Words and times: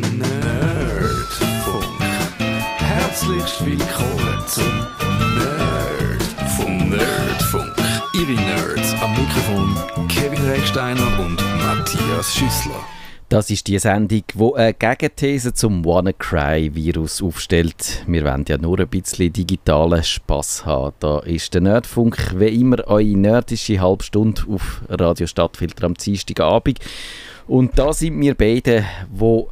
Nerdfunk. 0.00 1.84
Herzlich 2.78 3.66
willkommen 3.66 4.44
zum 4.46 4.86
Nerdfunk. 5.36 6.90
Nerdfunk. 6.90 7.74
Ihre 8.14 8.32
Nerds 8.32 8.94
am 9.02 9.10
Mikrofon 9.12 9.76
Kevin 10.08 10.42
Recksteiner 10.48 11.06
und 11.20 11.36
Matthias 11.58 12.34
Schüssler. 12.34 12.82
Das 13.28 13.50
ist 13.50 13.66
die 13.66 13.78
Sendung, 13.78 14.24
die 14.34 14.54
eine 14.56 14.74
Gegenthese 14.74 15.52
zum 15.52 15.84
WannaCry-Virus 15.84 17.22
aufstellt. 17.22 18.02
Wir 18.06 18.24
wollen 18.24 18.44
ja 18.48 18.56
nur 18.56 18.80
ein 18.80 18.88
bisschen 18.88 19.32
digitalen 19.32 20.02
Spass 20.02 20.64
haben. 20.64 20.96
Da 20.98 21.18
ist 21.20 21.52
der 21.52 21.60
Nerdfunk 21.60 22.34
wie 22.36 22.60
immer 22.60 22.86
eure 22.88 23.04
nerdische 23.04 23.80
Halbstunde 23.80 24.42
auf 24.50 24.80
Radio 24.88 25.26
Stadtfilter 25.26 25.84
am 25.84 25.94
Dienstagabend. 25.94 26.78
Und 27.46 27.78
da 27.78 27.92
sind 27.92 28.20
wir 28.20 28.34
beide, 28.34 28.84
wo 29.12 29.50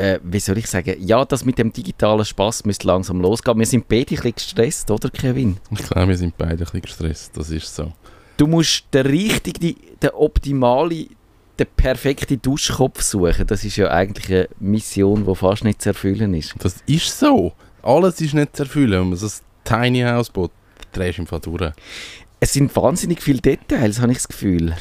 äh, 0.00 0.18
wie 0.22 0.40
soll 0.40 0.58
ich 0.58 0.66
sagen, 0.66 0.96
ja, 0.98 1.24
das 1.24 1.44
mit 1.44 1.58
dem 1.58 1.72
digitalen 1.72 2.24
Spass 2.24 2.64
müsste 2.64 2.86
langsam 2.86 3.20
losgehen. 3.20 3.58
Wir 3.58 3.66
sind 3.66 3.86
beide 3.86 4.00
ein 4.00 4.16
bisschen 4.16 4.34
gestresst, 4.34 4.90
oder 4.90 5.10
Kevin? 5.10 5.58
Ich 5.70 5.82
glaube, 5.86 6.08
wir 6.08 6.16
sind 6.16 6.36
beide 6.38 6.52
ein 6.52 6.58
bisschen 6.58 6.80
gestresst, 6.80 7.36
das 7.36 7.50
ist 7.50 7.74
so. 7.74 7.92
Du 8.36 8.46
musst 8.46 8.84
den 8.94 9.06
richtigen, 9.06 9.76
den 10.02 10.10
optimalen, 10.10 11.10
den 11.58 11.66
perfekten 11.76 12.40
Duschkopf 12.40 13.02
suchen. 13.02 13.46
Das 13.46 13.64
ist 13.64 13.76
ja 13.76 13.90
eigentlich 13.90 14.30
eine 14.30 14.48
Mission, 14.58 15.26
die 15.26 15.34
fast 15.34 15.64
nicht 15.64 15.82
zu 15.82 15.90
erfüllen 15.90 16.32
ist. 16.32 16.54
Das 16.58 16.76
ist 16.86 17.18
so. 17.18 17.52
Alles 17.82 18.20
ist 18.22 18.32
nicht 18.32 18.56
zu 18.56 18.62
erfüllen. 18.62 19.02
Wenn 19.02 19.08
man 19.10 19.18
so 19.18 19.26
ein 19.26 19.32
Tiny 19.64 20.00
House 20.00 20.30
baut, 20.30 20.52
drehst 20.92 21.18
du 21.18 21.22
im 21.22 21.26
Fall 21.26 21.40
durch. 21.40 21.72
Es 22.40 22.54
sind 22.54 22.74
wahnsinnig 22.74 23.20
viele 23.20 23.40
Details, 23.42 24.00
habe 24.00 24.12
ich 24.12 24.18
das 24.18 24.28
Gefühl. 24.28 24.74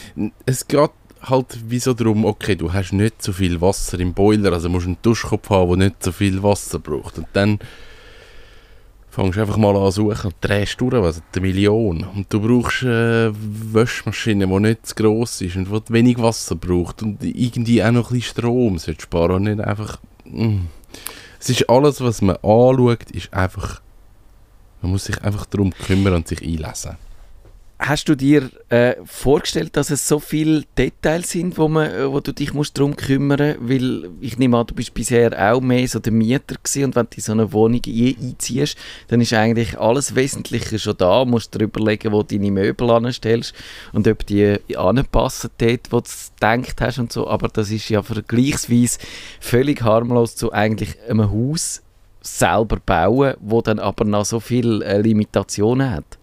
Es 0.46 0.66
geht 0.66 0.92
halt 1.22 1.70
wie 1.70 1.80
so 1.80 1.94
darum, 1.94 2.26
okay, 2.26 2.56
du 2.56 2.72
hast 2.72 2.94
nicht 2.94 3.22
so 3.22 3.34
viel 3.34 3.60
Wasser 3.62 4.00
im 4.00 4.14
Boiler, 4.14 4.54
also 4.54 4.70
musst 4.70 4.86
du 4.86 4.90
einen 4.90 4.98
Duschkopf 5.02 5.50
haben, 5.50 5.80
der 5.80 5.90
nicht 5.90 6.04
so 6.04 6.12
viel 6.12 6.42
Wasser 6.42 6.80
braucht. 6.80 7.18
Und 7.18 7.28
dann 7.34 7.60
fängst 9.10 9.38
du 9.38 9.42
einfach 9.42 9.58
mal 9.58 9.76
an 9.76 9.92
suchen 9.92 10.32
und 10.32 10.36
drehst 10.42 10.80
durch, 10.80 10.94
also 10.94 11.22
eine 11.34 11.42
Million. 11.42 12.06
Und 12.16 12.32
du 12.32 12.40
brauchst 12.40 12.84
eine 12.84 13.34
Waschmaschine, 13.34 14.48
die 14.48 14.60
nicht 14.60 14.86
zu 14.88 14.96
gross 14.96 15.42
ist 15.42 15.56
und 15.56 15.68
die 15.68 15.94
wenig 15.94 16.18
Wasser 16.20 16.56
braucht 16.56 17.02
und 17.04 17.24
irgendwie 17.24 17.84
auch 17.84 17.92
noch 17.92 18.12
ein 18.12 18.18
bisschen 18.18 18.38
Strom 18.38 18.78
sollte 18.78 19.02
sparen 19.02 19.32
und 19.36 19.44
nicht 19.44 19.60
einfach... 19.60 20.00
Mm. 20.26 20.68
Es 21.42 21.50
ist 21.50 21.70
alles, 21.70 22.02
was 22.02 22.22
man 22.22 22.36
anschaut, 22.38 23.12
ist 23.12 23.34
einfach... 23.34 23.82
Man 24.82 24.92
muss 24.92 25.06
sich 25.06 25.22
einfach 25.24 25.46
darum 25.46 25.74
kümmern 25.74 26.14
und 26.14 26.28
sich 26.28 26.42
einlesen. 26.42 26.98
Hast 27.82 28.10
du 28.10 28.16
dir 28.16 28.50
äh, 28.68 28.96
vorgestellt, 29.06 29.78
dass 29.78 29.90
es 29.90 30.06
so 30.06 30.20
viele 30.20 30.66
Details 30.78 31.32
sind, 31.32 31.58
wo, 31.58 31.70
man, 31.70 31.90
äh, 31.90 32.12
wo 32.12 32.20
du 32.20 32.34
dich 32.34 32.54
musst 32.54 32.78
darum 32.78 32.98
kümmern 32.98 33.56
musst? 33.58 33.70
Weil 33.72 34.10
ich 34.20 34.38
nehme 34.38 34.58
an, 34.58 34.68
du 34.68 34.76
bist 34.76 34.94
bisher 34.94 35.32
auch 35.54 35.62
mehr 35.62 35.88
so 35.88 36.00
der 36.00 36.12
Mieter 36.12 36.56
gewesen 36.62 36.84
und 36.84 36.96
wenn 36.98 37.06
du 37.06 37.16
in 37.16 37.22
so 37.24 37.32
eine 37.32 37.54
Wohnung 37.54 37.80
ein- 37.88 38.16
einziehst, 38.22 38.78
dann 39.08 39.22
ist 39.22 39.32
eigentlich 39.32 39.80
alles 39.80 40.14
Wesentliche 40.14 40.78
schon 40.78 40.98
da. 40.98 41.24
Du 41.24 41.32
musst 41.32 41.56
dir 41.56 41.64
überlegen, 41.64 42.12
wo 42.12 42.22
du 42.22 42.38
deine 42.38 42.52
Möbel 42.52 42.90
anstellst 42.92 43.54
und 43.94 44.06
ob 44.10 44.26
die 44.26 44.58
anpassen 44.76 45.50
dort, 45.58 45.90
wo 45.90 46.02
du 46.02 46.10
gedacht 46.36 46.82
hast 46.82 47.00
und 47.00 47.14
so. 47.14 47.30
Aber 47.30 47.48
das 47.48 47.72
ist 47.72 47.88
ja 47.88 48.04
vergleichsweise 48.04 49.00
völlig 49.40 49.84
harmlos 49.84 50.36
zu 50.36 50.52
eigentlich 50.52 50.98
einem 51.08 51.32
Haus 51.32 51.82
selber 52.22 52.78
bauen, 52.86 53.36
wo 53.40 53.62
dann 53.62 53.80
aber 53.80 54.04
noch 54.04 54.26
so 54.26 54.42
viele 54.42 54.84
äh, 54.84 55.00
Limitationen 55.02 55.92
hat. 55.92 56.18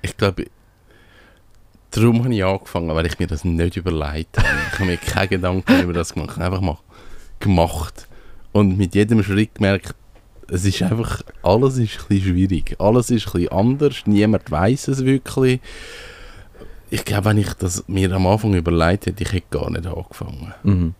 Ich 0.00 0.16
glaube, 0.16 0.46
darum 1.92 2.24
habe 2.24 2.34
ich 2.34 2.44
angefangen, 2.44 2.88
weil 2.88 3.06
ich 3.06 3.18
mir 3.18 3.26
das 3.26 3.44
nicht 3.44 3.76
überlegt 3.76 4.38
habe. 4.38 4.48
Ich 4.72 4.78
habe 4.78 4.86
mir 4.86 4.96
keine 4.96 5.28
Gedanken 5.28 5.82
über 5.82 5.92
das 5.92 6.14
gemacht. 6.14 6.38
Einfach 6.38 6.60
mal 6.60 6.78
gemacht. 7.38 8.08
Und 8.52 8.76
mit 8.76 8.94
jedem 8.94 9.22
Schritt 9.22 9.54
gemerkt, 9.54 9.94
es 10.48 10.64
ist 10.64 10.82
einfach, 10.82 11.22
alles 11.42 11.78
ist 11.78 12.10
ein 12.10 12.20
schwierig. 12.20 12.76
Alles 12.78 13.10
ist 13.10 13.34
ein 13.34 13.48
anders. 13.48 14.02
Niemand 14.06 14.50
weiß 14.50 14.88
es 14.88 15.04
wirklich. 15.04 15.60
Ich 16.90 17.04
glaube, 17.04 17.26
wenn 17.26 17.38
ich 17.38 17.52
das 17.54 17.84
mir 17.88 18.12
am 18.12 18.26
Anfang 18.26 18.54
überlegt 18.54 19.06
hätte, 19.06 19.22
ich 19.22 19.32
hätte 19.32 19.46
gar 19.50 19.70
nicht 19.70 19.86
angefangen. 19.86 20.52
Mhm. 20.62 20.94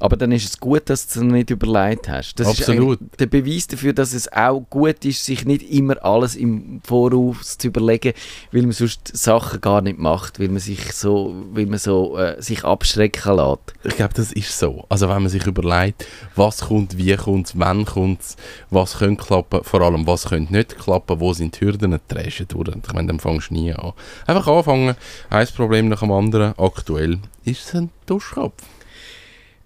Aber 0.00 0.16
dann 0.16 0.32
ist 0.32 0.48
es 0.48 0.60
gut, 0.60 0.88
dass 0.88 1.06
du 1.08 1.20
es 1.20 1.24
nicht 1.24 1.50
überlegt 1.50 2.08
hast. 2.08 2.34
Das 2.36 2.48
Absolut. 2.48 3.00
ist 3.00 3.20
der 3.20 3.26
Beweis 3.26 3.66
dafür, 3.66 3.92
dass 3.92 4.12
es 4.12 4.32
auch 4.32 4.60
gut 4.70 5.04
ist, 5.04 5.24
sich 5.24 5.44
nicht 5.44 5.62
immer 5.70 6.02
alles 6.04 6.34
im 6.34 6.80
Voraus 6.84 7.58
zu 7.58 7.68
überlegen, 7.68 8.12
weil 8.52 8.62
man 8.62 8.72
sonst 8.72 9.16
Sachen 9.16 9.60
gar 9.60 9.80
nicht 9.80 9.98
macht, 9.98 10.40
weil 10.40 10.48
man 10.48 10.58
sich 10.58 10.92
so, 10.92 11.34
weil 11.52 11.66
man 11.66 11.78
so 11.78 12.16
äh, 12.18 12.40
sich 12.40 12.64
abschrecken 12.64 13.36
lässt. 13.36 13.74
Ich 13.84 13.96
glaube, 13.96 14.14
das 14.14 14.32
ist 14.32 14.58
so. 14.58 14.84
Also 14.88 15.08
wenn 15.08 15.22
man 15.22 15.28
sich 15.28 15.46
überlegt, 15.46 16.06
was 16.34 16.60
kommt, 16.62 16.96
wie 16.96 17.14
kommt 17.16 17.48
es, 17.48 17.58
wann 17.58 17.84
kommt 17.84 18.20
es, 18.20 18.36
was 18.70 18.98
könnte 18.98 19.24
klappen, 19.24 19.64
vor 19.64 19.80
allem 19.80 20.06
was 20.06 20.26
könnte 20.26 20.52
nicht 20.52 20.78
klappen, 20.78 21.20
wo 21.20 21.32
sind 21.32 21.60
die 21.60 21.66
Hürden, 21.66 21.92
du 21.92 22.44
durch. 22.46 22.76
Ich 22.76 22.92
meine, 22.92 23.08
dann 23.08 23.20
fängst 23.20 23.50
du 23.50 23.54
nie 23.54 23.72
an. 23.72 23.92
Einfach 24.26 24.46
anfangen, 24.46 24.96
ein 25.30 25.46
Problem 25.48 25.88
nach 25.88 26.00
dem 26.00 26.12
anderen. 26.12 26.54
Aktuell 26.58 27.18
ist 27.44 27.66
es 27.66 27.74
ein 27.74 27.90
Duschkopf. 28.06 28.62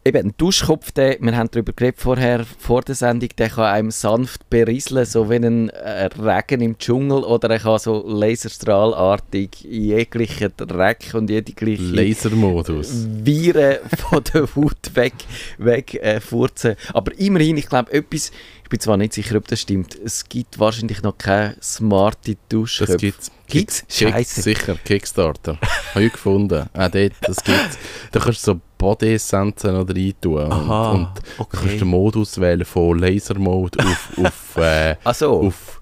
Eben, 0.03 0.29
ein 0.29 0.35
Duschkopf, 0.39 0.93
der, 0.93 1.19
wir 1.21 1.37
haben 1.37 1.51
darüber 1.51 1.75
geredet 1.75 2.01
vorher, 2.01 2.47
vor 2.59 2.81
der 2.81 2.95
Sendung, 2.95 3.29
der 3.37 3.51
kann 3.51 3.65
einem 3.67 3.91
sanft 3.91 4.49
berieseln, 4.49 5.05
so 5.05 5.29
wie 5.29 5.35
ein 5.35 5.69
äh, 5.69 6.07
Regen 6.07 6.63
im 6.63 6.79
Dschungel, 6.79 7.23
oder 7.23 7.51
er 7.51 7.59
kann 7.59 7.79
so 7.79 8.03
laserstrahlartig 8.09 9.61
jeglichen 9.61 10.55
Dreck 10.57 11.11
und 11.13 11.29
jede 11.29 11.53
gleiche 11.53 11.83
Lasermodus. 11.83 13.09
Viren 13.23 13.77
von 14.09 14.25
der 14.33 14.49
Haut 14.57 14.95
weg, 14.95 15.13
weg 15.59 15.95
äh, 15.97 16.19
furzen. 16.21 16.77
Aber 16.95 17.13
immerhin, 17.19 17.59
ich 17.59 17.69
glaube, 17.69 17.93
etwas, 17.93 18.33
ich 18.63 18.69
bin 18.71 18.81
zwar 18.81 18.97
nicht 18.97 19.13
sicher, 19.13 19.37
ob 19.37 19.49
das 19.49 19.61
stimmt, 19.61 19.99
es 20.03 20.27
gibt 20.27 20.59
wahrscheinlich 20.59 21.03
noch 21.03 21.19
keine 21.19 21.57
smarte 21.61 22.39
Duschköpfe. 22.49 22.93
Das 22.95 23.01
gibt's. 23.03 23.31
Gibt's? 23.49 23.85
Scheisse. 23.89 24.41
Sicher, 24.41 24.77
Kickstarter. 24.83 25.59
Habe 25.95 26.05
ich 26.05 26.13
gefunden. 26.13 26.71
Auch 26.73 26.89
dort, 26.89 27.13
das 27.21 27.45
gibt's. 27.45 27.79
Da 28.13 28.21
kannst 28.21 28.47
du 28.47 28.53
so 28.53 28.61
Body-Essenzen 28.81 29.75
noch 29.75 29.89
reintun. 29.89 30.51
Aha, 30.51 30.91
und, 30.93 31.01
und 31.01 31.09
okay. 31.39 31.49
du 31.53 31.59
kannst 31.59 31.81
den 31.83 31.89
Modus 31.89 32.41
wählen 32.41 32.65
von 32.65 32.99
Laser-Mode 32.99 33.79
auf, 33.85 34.19
auf, 34.19 34.57
äh, 34.57 34.97
so. 35.13 35.41
auf 35.43 35.81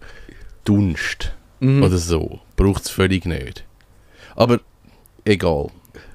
Dunst. 0.65 1.33
Mhm. 1.61 1.83
oder 1.83 1.97
so. 1.99 2.41
Braucht 2.57 2.85
es 2.85 2.91
völlig 2.91 3.25
nicht. 3.25 3.65
Aber 4.37 4.61
egal. 5.25 5.69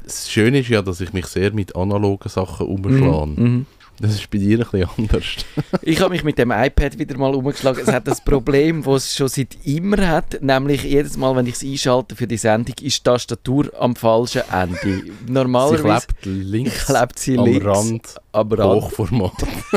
Das 0.03 0.29
Schöne 0.29 0.59
ist 0.59 0.69
ja, 0.69 0.81
dass 0.81 1.01
ich 1.01 1.13
mich 1.13 1.25
sehr 1.27 1.53
mit 1.53 1.75
analogen 1.75 2.29
Sachen 2.29 2.67
umschlage. 2.67 3.41
Mhm. 3.41 3.65
Das 3.99 4.15
ist 4.15 4.29
bei 4.29 4.37
dir 4.39 4.59
ein 4.59 4.65
bisschen 4.69 4.89
anders. 4.97 5.25
Ich 5.81 6.01
habe 6.01 6.11
mich 6.11 6.23
mit 6.23 6.37
dem 6.37 6.51
iPad 6.51 6.97
wieder 6.97 7.17
mal 7.17 7.33
umgeschlagen. 7.35 7.81
Es 7.81 7.91
hat 7.91 8.07
das 8.07 8.23
Problem, 8.23 8.83
das 8.83 9.05
es 9.05 9.15
schon 9.15 9.27
seit 9.27 9.57
immer 9.65 10.07
hat, 10.07 10.41
nämlich 10.41 10.83
jedes 10.83 11.17
Mal, 11.17 11.35
wenn 11.35 11.45
ich 11.45 11.55
es 11.55 11.63
einschalte 11.63 12.15
für 12.15 12.27
die 12.27 12.37
Sendung, 12.37 12.75
ist 12.81 12.99
die 12.99 13.03
Tastatur 13.03 13.71
am 13.79 13.95
falschen 13.95 14.43
Ende. 14.51 14.77
Sie 14.81 15.13
Normalerweise 15.27 16.07
klebt 16.07 16.25
links 16.25 16.85
klebt 16.85 17.19
sie 17.19 17.37
am 17.37 17.45
links 17.45 17.65
Rand 17.65 18.15
am 18.31 18.51
Rand. 18.51 18.83
Hochformat. 18.83 19.33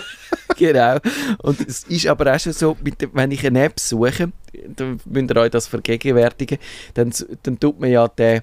genau. 0.56 0.98
Und 1.43 1.60
es 1.60 1.84
ist 1.84 2.06
aber 2.06 2.34
auch 2.34 2.41
schon 2.41 2.53
so, 2.53 2.77
mit 2.83 3.09
wenn 3.12 3.31
ich 3.31 3.47
eine 3.47 3.65
App 3.65 3.78
suche, 3.78 4.33
dann 4.77 5.00
müsst 5.04 5.31
ihr 5.31 5.37
euch 5.37 5.50
das 5.50 5.66
vergegenwärtigen, 5.66 6.59
dann, 6.94 7.12
dann 7.43 7.60
tut 7.60 7.81
man 7.81 7.91
ja 7.91 8.09
den, 8.09 8.43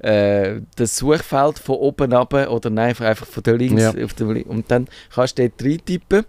äh, 0.00 0.60
das 0.76 0.96
Suchfeld 0.96 1.58
von 1.58 1.76
oben 1.76 2.12
ab 2.12 2.32
oder 2.34 2.70
nein, 2.70 2.96
einfach 2.98 3.26
von 3.26 3.42
der 3.42 3.56
links 3.56 3.82
Ja. 3.82 4.04
auf 4.04 4.14
der, 4.14 4.46
und 4.46 4.70
dann 4.70 4.88
kannst 5.14 5.38
du 5.38 5.48
dort 5.48 5.62
reintippen 5.62 6.24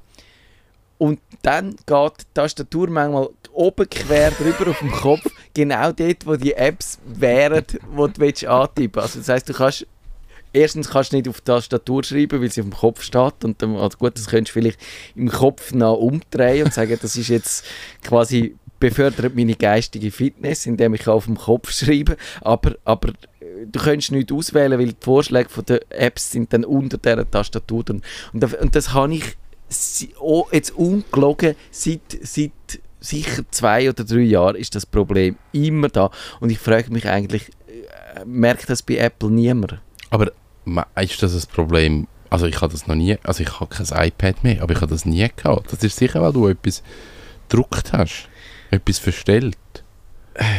und 0.97 1.19
dann 1.41 1.71
geht 1.71 2.11
die 2.19 2.33
Tastatur 2.33 2.89
manchmal 2.89 3.29
oben 3.53 3.89
quer 3.89 4.31
drüber 4.31 4.69
auf 4.69 4.79
dem 4.79 4.91
Kopf, 4.91 5.25
genau 5.53 5.91
dort, 5.91 6.25
wo 6.25 6.35
die 6.35 6.53
Apps 6.53 6.99
wären, 7.05 7.65
die 7.67 7.77
du 7.79 8.11
willst 8.17 8.45
antippen 8.45 9.01
Also 9.01 9.19
das 9.19 9.29
heisst, 9.29 9.49
du 9.49 9.53
kannst 9.53 9.87
Erstens 10.53 10.89
kannst 10.89 11.13
du 11.13 11.15
nicht 11.15 11.29
auf 11.29 11.39
die 11.39 11.45
Tastatur 11.45 12.03
schreiben, 12.03 12.41
weil 12.41 12.51
sie 12.51 12.59
auf 12.59 12.67
dem 12.67 12.75
Kopf 12.75 13.03
steht. 13.03 13.45
Und 13.45 13.61
dann, 13.61 13.77
also 13.77 13.97
gut, 13.97 14.17
das 14.17 14.27
könntest 14.27 14.53
du 14.53 14.59
vielleicht 14.59 14.79
im 15.15 15.29
Kopf 15.29 15.71
noch 15.71 15.93
umdrehen 15.95 16.65
und 16.65 16.73
sagen, 16.73 16.99
das 17.01 17.15
ist 17.15 17.29
jetzt 17.29 17.65
quasi 18.03 18.57
befördert 18.77 19.33
meine 19.33 19.55
geistige 19.55 20.11
Fitness, 20.11 20.65
indem 20.65 20.93
ich 20.93 21.07
auf 21.07 21.23
dem 21.23 21.37
Kopf 21.37 21.71
schreibe. 21.71 22.17
Aber, 22.41 22.75
aber 22.83 23.13
du 23.65 23.79
kannst 23.79 24.11
nicht 24.11 24.31
auswählen, 24.31 24.79
weil 24.79 24.87
die 24.93 24.95
Vorschläge 24.99 25.49
von 25.49 25.65
der 25.65 25.81
Apps 25.89 26.31
sind 26.31 26.53
dann 26.53 26.63
unter 26.65 26.97
dieser 26.97 27.29
Tastatur. 27.29 27.83
Und, 27.89 28.03
und, 28.33 28.75
das- 28.75 28.93
habe 28.93 29.13
ich 29.13 29.23
jetzt 30.51 30.71
ungelogen 30.75 31.55
seit, 31.71 32.01
seit 32.21 32.51
sicher 32.99 33.43
zwei 33.51 33.89
oder 33.89 34.03
drei 34.03 34.19
Jahren 34.21 34.55
ist 34.55 34.75
das 34.75 34.85
Problem 34.85 35.37
immer 35.53 35.89
da. 35.89 36.11
Und 36.39 36.49
ich 36.51 36.59
frage 36.59 36.91
mich 36.91 37.07
eigentlich, 37.07 37.49
äh, 37.67 38.25
merkt 38.25 38.69
das 38.69 38.81
bei 38.83 38.97
Apple 38.97 39.29
niemand? 39.31 39.79
Aber 40.09 40.31
ist 40.99 41.23
das 41.23 41.33
ein 41.33 41.49
Problem? 41.53 42.07
Also 42.29 42.45
ich 42.45 42.61
habe 42.61 42.71
das 42.71 42.87
noch 42.87 42.95
nie, 42.95 43.17
also 43.23 43.43
ich 43.43 43.59
habe 43.59 43.73
kein 43.75 44.07
iPad 44.07 44.43
mehr, 44.43 44.61
aber 44.61 44.73
ich 44.73 44.81
habe 44.81 44.91
das 44.91 45.05
nie 45.05 45.27
gehabt. 45.35 45.71
Das 45.73 45.83
ist 45.83 45.97
sicher, 45.97 46.21
weil 46.21 46.31
du 46.33 46.47
etwas 46.47 46.83
gedruckt 47.49 47.91
hast, 47.93 48.29
etwas 48.69 48.99
verstellt. 48.99 49.57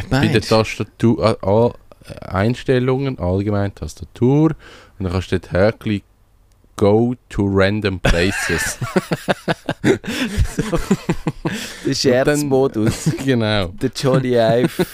Bei 0.09 0.27
der? 0.27 0.41
Tastatur, 0.41 1.23
äh, 1.41 1.45
all- 1.45 1.73
Einstellungen, 2.21 3.19
allgemein 3.19 3.73
Tastatur, 3.73 4.51
und 4.99 5.05
dann 5.05 5.11
kannst 5.11 5.31
du 5.31 5.39
dort 5.39 5.51
Häkchen 5.51 6.01
go 6.75 7.15
to 7.29 7.45
random 7.45 7.99
places. 7.99 8.79
Der 11.85 11.93
Scherzmodus. 11.93 13.11
genau. 13.25 13.67
der 13.67 13.91
Johnny 13.95 14.35
Ive 14.35 14.85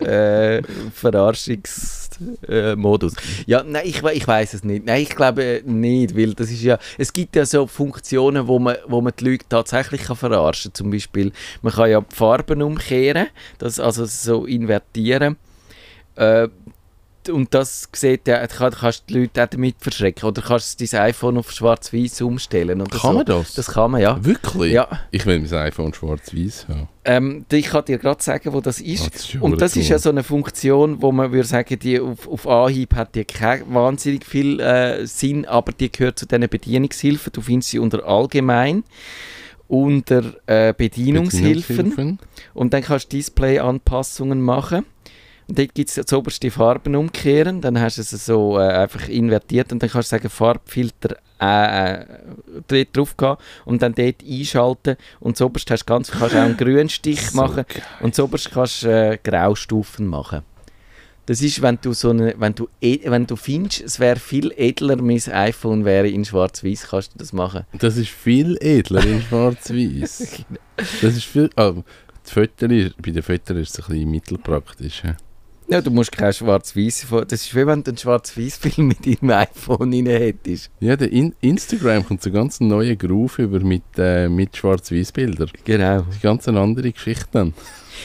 äh, 0.00 0.62
Verarschungsmodus. 0.94 3.14
ja, 3.46 3.62
nein, 3.62 3.82
ich, 3.84 4.02
ich 4.02 4.26
weiß 4.26 4.54
es 4.54 4.64
nicht. 4.64 4.86
Nein, 4.86 5.02
ich 5.02 5.10
glaube 5.10 5.62
nicht, 5.64 6.16
weil 6.16 6.34
das 6.34 6.50
ist 6.50 6.62
ja, 6.62 6.78
es 6.96 7.12
gibt 7.12 7.36
ja 7.36 7.44
so 7.44 7.66
Funktionen, 7.66 8.46
wo 8.46 8.58
man, 8.58 8.76
wo 8.86 9.00
man 9.00 9.12
die 9.18 9.24
Leute 9.24 9.44
tatsächlich 9.48 10.04
kann 10.04 10.16
verarschen 10.16 10.72
kann. 10.72 10.76
Zum 10.76 10.90
Beispiel, 10.90 11.32
man 11.62 11.72
kann 11.72 11.90
ja 11.90 12.00
die 12.00 12.14
Farben 12.14 12.62
umkehren, 12.62 13.28
das, 13.58 13.80
also 13.80 14.06
so 14.06 14.46
invertieren. 14.46 15.36
Äh, 16.18 16.48
und 17.30 17.52
das 17.52 17.88
sieht 17.92 18.26
ja, 18.26 18.46
kann, 18.46 18.72
kannst 18.72 19.02
du 19.10 19.14
die 19.14 19.20
Leute 19.20 19.44
auch 19.44 19.48
damit 19.48 19.76
verschrecken. 19.80 20.26
Oder 20.28 20.40
kannst 20.40 20.80
du 20.80 20.86
dein 20.86 21.00
iPhone 21.02 21.36
auf 21.36 21.52
schwarz-weiß 21.52 22.22
umstellen. 22.22 22.78
Kann 22.88 22.98
so. 23.00 23.12
man 23.12 23.26
das? 23.26 23.52
Das 23.52 23.66
kann 23.66 23.90
man, 23.90 24.00
ja. 24.00 24.24
Wirklich? 24.24 24.72
Ja, 24.72 24.88
Ich 25.10 25.26
will 25.26 25.38
mein 25.38 25.52
iPhone 25.52 25.92
schwarz-weiß 25.92 26.68
haben. 26.68 26.88
ähm, 27.04 27.44
ich 27.52 27.66
kann 27.66 27.84
dir 27.84 27.98
gerade 27.98 28.22
sagen, 28.22 28.52
wo 28.54 28.62
das 28.62 28.80
ist. 28.80 29.14
Das 29.14 29.24
ist 29.34 29.42
Und 29.42 29.60
das 29.60 29.76
cool. 29.76 29.82
ist 29.82 29.88
ja 29.90 29.98
so 29.98 30.08
eine 30.08 30.22
Funktion, 30.22 31.02
wo 31.02 31.12
man 31.12 31.30
würde 31.30 31.46
sagen, 31.46 31.78
die 31.78 32.00
auf, 32.00 32.26
auf 32.28 32.46
Anhieb 32.48 32.94
hat 32.94 33.14
die 33.14 33.24
kein 33.26 33.62
wahnsinnig 33.74 34.24
viel 34.24 34.58
äh, 34.60 35.06
Sinn, 35.06 35.44
aber 35.44 35.72
die 35.72 35.92
gehört 35.92 36.18
zu 36.18 36.24
diesen 36.26 36.48
Bedienungshilfen. 36.48 37.32
Du 37.32 37.42
findest 37.42 37.70
sie 37.70 37.78
unter 37.78 38.06
Allgemein, 38.06 38.84
unter 39.66 40.22
äh, 40.46 40.72
Bedienungshilfen 40.72 41.76
Bedienungshilfen. 41.90 42.18
und 42.54 42.72
dann 42.72 42.82
kannst 42.82 43.12
du 43.12 43.16
Display-Anpassungen 43.18 44.40
machen. 44.40 44.86
Und 45.48 45.58
dort 45.58 45.74
gibt 45.74 45.88
es 45.88 45.94
das 45.94 46.12
oberste 46.12 46.50
Farben 46.50 46.94
umkehren, 46.94 47.60
dann 47.62 47.80
hast 47.80 47.96
du 47.96 48.02
es 48.02 48.10
so 48.10 48.58
äh, 48.58 48.68
einfach 48.68 49.08
invertiert 49.08 49.72
und 49.72 49.82
dann 49.82 49.88
kannst 49.88 50.12
du 50.12 50.16
sagen 50.16 50.28
Farbfilter 50.28 51.16
äh, 51.40 52.02
äh, 52.70 52.86
drauf 52.92 53.16
gehen 53.16 53.36
und 53.64 53.80
dann 53.80 53.94
dort 53.94 54.16
einschalten 54.28 54.96
und 55.20 55.36
das 55.36 55.42
oberste 55.42 55.72
hast 55.72 55.84
du 55.84 55.94
ganz, 55.94 56.10
kannst 56.10 56.36
auch 56.36 56.40
einen 56.40 56.56
Grünstich 56.58 57.32
machen 57.32 57.64
und 58.00 58.12
das 58.12 58.20
oberste 58.22 58.50
kannst 58.50 58.82
du 58.82 58.88
äh, 58.88 59.18
Graustufen 59.22 60.06
machen. 60.06 60.42
Das 61.24 61.42
ist, 61.42 61.60
wenn 61.60 61.78
du 61.80 61.92
so 61.92 62.10
eine, 62.10 62.34
wenn 62.38 62.54
du, 62.54 62.68
e- 62.80 63.00
wenn 63.04 63.26
du 63.26 63.36
findest, 63.36 63.82
es 63.82 64.00
wäre 64.00 64.18
viel 64.18 64.52
edler, 64.56 64.96
mein 64.96 65.20
iPhone 65.30 65.84
wäre 65.84 66.08
in 66.08 66.24
schwarz-weiß, 66.24 66.88
kannst 66.88 67.14
du 67.14 67.18
das 67.18 67.32
machen. 67.34 67.64
Das 67.78 67.96
ist 67.98 68.08
viel 68.08 68.56
edler 68.60 69.04
in 69.04 69.20
schwarz-weiß. 69.22 70.44
das 71.02 71.16
ist 71.16 71.24
viel... 71.24 71.50
Ah, 71.56 71.72
die 71.72 72.32
Fotos, 72.32 72.92
bei 73.00 73.10
den 73.10 73.22
Fotos 73.22 73.56
ist 73.58 73.78
es 73.78 73.84
ein 73.84 73.92
bisschen 73.92 74.10
mittelpraktisch. 74.10 75.02
Ja, 75.70 75.82
du 75.82 75.90
musst 75.90 76.12
kein 76.12 76.32
schwarz-weiß, 76.32 77.08
das 77.28 77.42
ist 77.42 77.54
wie 77.54 77.66
wenn 77.66 77.84
du 77.84 77.90
einen 77.90 77.98
schwarz-weiß-Film 77.98 78.88
mit 78.88 79.04
deinem 79.04 79.30
iPhone 79.32 79.92
rein 79.92 80.06
hättest. 80.06 80.70
Ja, 80.80 80.96
der 80.96 81.12
in 81.12 81.34
Instagram 81.42 82.06
kommt 82.06 82.22
so 82.22 82.30
ganz 82.30 82.58
neuen 82.58 82.96
Groove 82.96 83.38
über 83.40 83.60
mit, 83.60 83.82
äh, 83.98 84.30
mit 84.30 84.56
schwarz-weiß-Bildern. 84.56 85.50
Genau. 85.64 85.98
Das 85.98 86.14
ist 86.14 86.22
ganz 86.22 86.48
eine 86.48 86.60
andere 86.60 86.90
Geschichte 86.90 87.26
dann. 87.32 87.52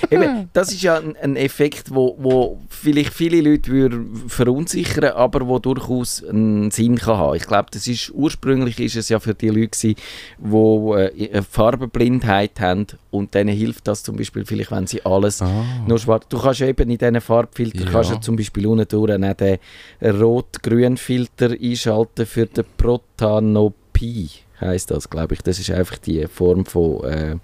Eben, 0.10 0.50
das 0.54 0.72
ist 0.72 0.82
ja 0.82 0.98
ein, 0.98 1.16
ein 1.18 1.36
Effekt, 1.36 1.94
wo, 1.94 2.16
wo 2.20 2.60
vielleicht 2.70 3.14
viele 3.14 3.42
Leute 3.42 3.72
würde 3.72 4.06
verunsichern, 4.28 5.12
aber 5.14 5.48
wo 5.48 5.60
durchaus 5.60 6.24
einen 6.24 6.72
Sinn 6.72 6.98
kann 6.98 7.18
haben. 7.18 7.36
Ich 7.36 7.46
glaube, 7.48 7.68
das 7.72 7.88
ist 7.88 8.12
ursprünglich 8.14 8.80
ist 8.80 8.96
es 8.96 9.10
ja 9.10 9.20
für 9.20 9.34
die 9.34 9.50
Leute 9.50 9.70
gewesen, 9.70 9.96
die 10.40 11.26
äh, 11.26 11.30
eine 11.34 11.44
Farbenblindheit 11.44 12.60
haben 12.60 12.88
und 13.12 13.34
denen 13.34 13.56
hilft 13.56 13.88
das 13.88 14.04
zum 14.04 14.16
Beispiel 14.18 14.46
vielleicht, 14.46 14.72
wenn 14.72 14.88
sie 14.88 15.06
alles 15.06 15.42
Ah. 15.42 15.64
nur 15.88 16.00
schwarz. 16.00 16.26
Du 16.30 16.38
kannst 16.40 16.60
ja 16.62 16.68
eben 16.68 16.90
in 16.90 16.98
diesen 16.98 17.22
Farbfilter 17.22 17.86
Ja. 17.86 17.92
kannst 17.92 18.12
du 18.12 18.16
zum 18.20 18.36
Beispiel 18.36 18.66
unten 18.68 18.88
durch 18.88 19.12
den 19.18 19.58
Rot-Grün-Filter 20.02 21.52
einschalten 21.62 22.26
für 22.26 22.46
den 22.46 22.64
Protanopie 22.78 24.30
heißt 24.62 24.92
das, 24.92 25.10
glaube 25.10 25.34
ich. 25.34 25.42
Das 25.42 25.60
ist 25.60 25.70
einfach 25.72 25.98
die 25.98 26.26
Form 26.28 26.66
von 26.66 27.04
äh, 27.04 27.36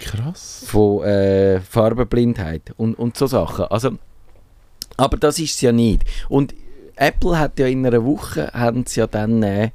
Krass. 0.00 0.64
von 0.66 1.04
äh, 1.04 1.60
Farbenblindheit 1.60 2.72
und, 2.76 2.98
und 2.98 3.16
so 3.16 3.26
Sachen. 3.26 3.66
Also, 3.66 3.92
aber 4.96 5.16
das 5.16 5.38
ist 5.38 5.54
es 5.54 5.60
ja 5.60 5.72
nicht. 5.72 6.04
Und 6.28 6.54
Apple 6.96 7.38
hat 7.38 7.58
ja 7.58 7.66
in 7.66 7.86
einer 7.86 8.04
Woche 8.04 8.50
haben 8.52 8.84
sie 8.86 9.00
ja 9.00 9.06
dann 9.06 9.42
äh, 9.42 9.70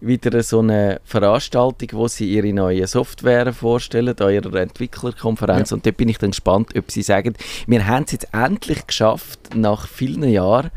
wieder 0.00 0.42
so 0.42 0.58
eine 0.60 1.00
Veranstaltung, 1.04 1.88
wo 1.92 2.08
sie 2.08 2.30
ihre 2.30 2.52
neue 2.52 2.86
Software 2.86 3.52
vorstellen 3.52 4.18
an 4.18 4.32
ihrer 4.32 4.54
Entwicklerkonferenz. 4.60 5.72
Und 5.72 5.86
dort 5.86 5.96
bin 5.96 6.08
ich 6.08 6.18
dann 6.18 6.30
gespannt, 6.30 6.76
ob 6.76 6.90
sie 6.90 7.02
sagen, 7.02 7.34
wir 7.66 7.86
haben 7.86 8.04
es 8.04 8.12
jetzt 8.12 8.28
endlich 8.32 8.86
geschafft, 8.86 9.54
nach 9.54 9.88
vielen 9.88 10.28
Jahren, 10.28 10.70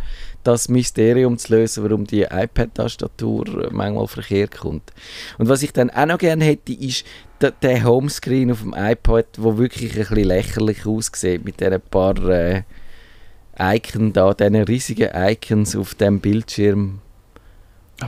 das 0.44 0.70
Mysterium 0.70 1.38
zu 1.38 1.54
lösen, 1.54 1.84
warum 1.84 2.08
die 2.08 2.22
iPad-Tastatur 2.22 3.66
äh, 3.66 3.70
manchmal 3.72 4.08
verkehrt 4.08 4.58
kommt. 4.58 4.94
Und 5.38 5.50
was 5.50 5.64
ich 5.64 5.74
dann 5.74 5.90
auch 5.90 6.06
noch 6.06 6.18
gerne 6.18 6.46
hätte, 6.46 6.72
ist 6.72 7.06
der, 7.42 7.52
der 7.52 7.84
Homescreen 7.84 8.52
auf 8.52 8.62
dem 8.62 8.74
iPad, 8.78 9.26
wo 9.38 9.58
wirklich 9.58 9.92
ein 9.94 10.00
bisschen 10.00 10.24
lächerlich 10.24 10.86
aussieht, 10.86 11.44
mit 11.46 11.60
diesen 11.60 11.82
paar 11.82 12.18
äh, 12.28 12.64
Icons 13.60 14.14
da, 14.14 14.34
diesen 14.34 14.56
riesigen 14.64 15.10
Icons 15.14 15.76
auf 15.76 15.96
dem 15.96 16.20
Bildschirm. 16.20 17.00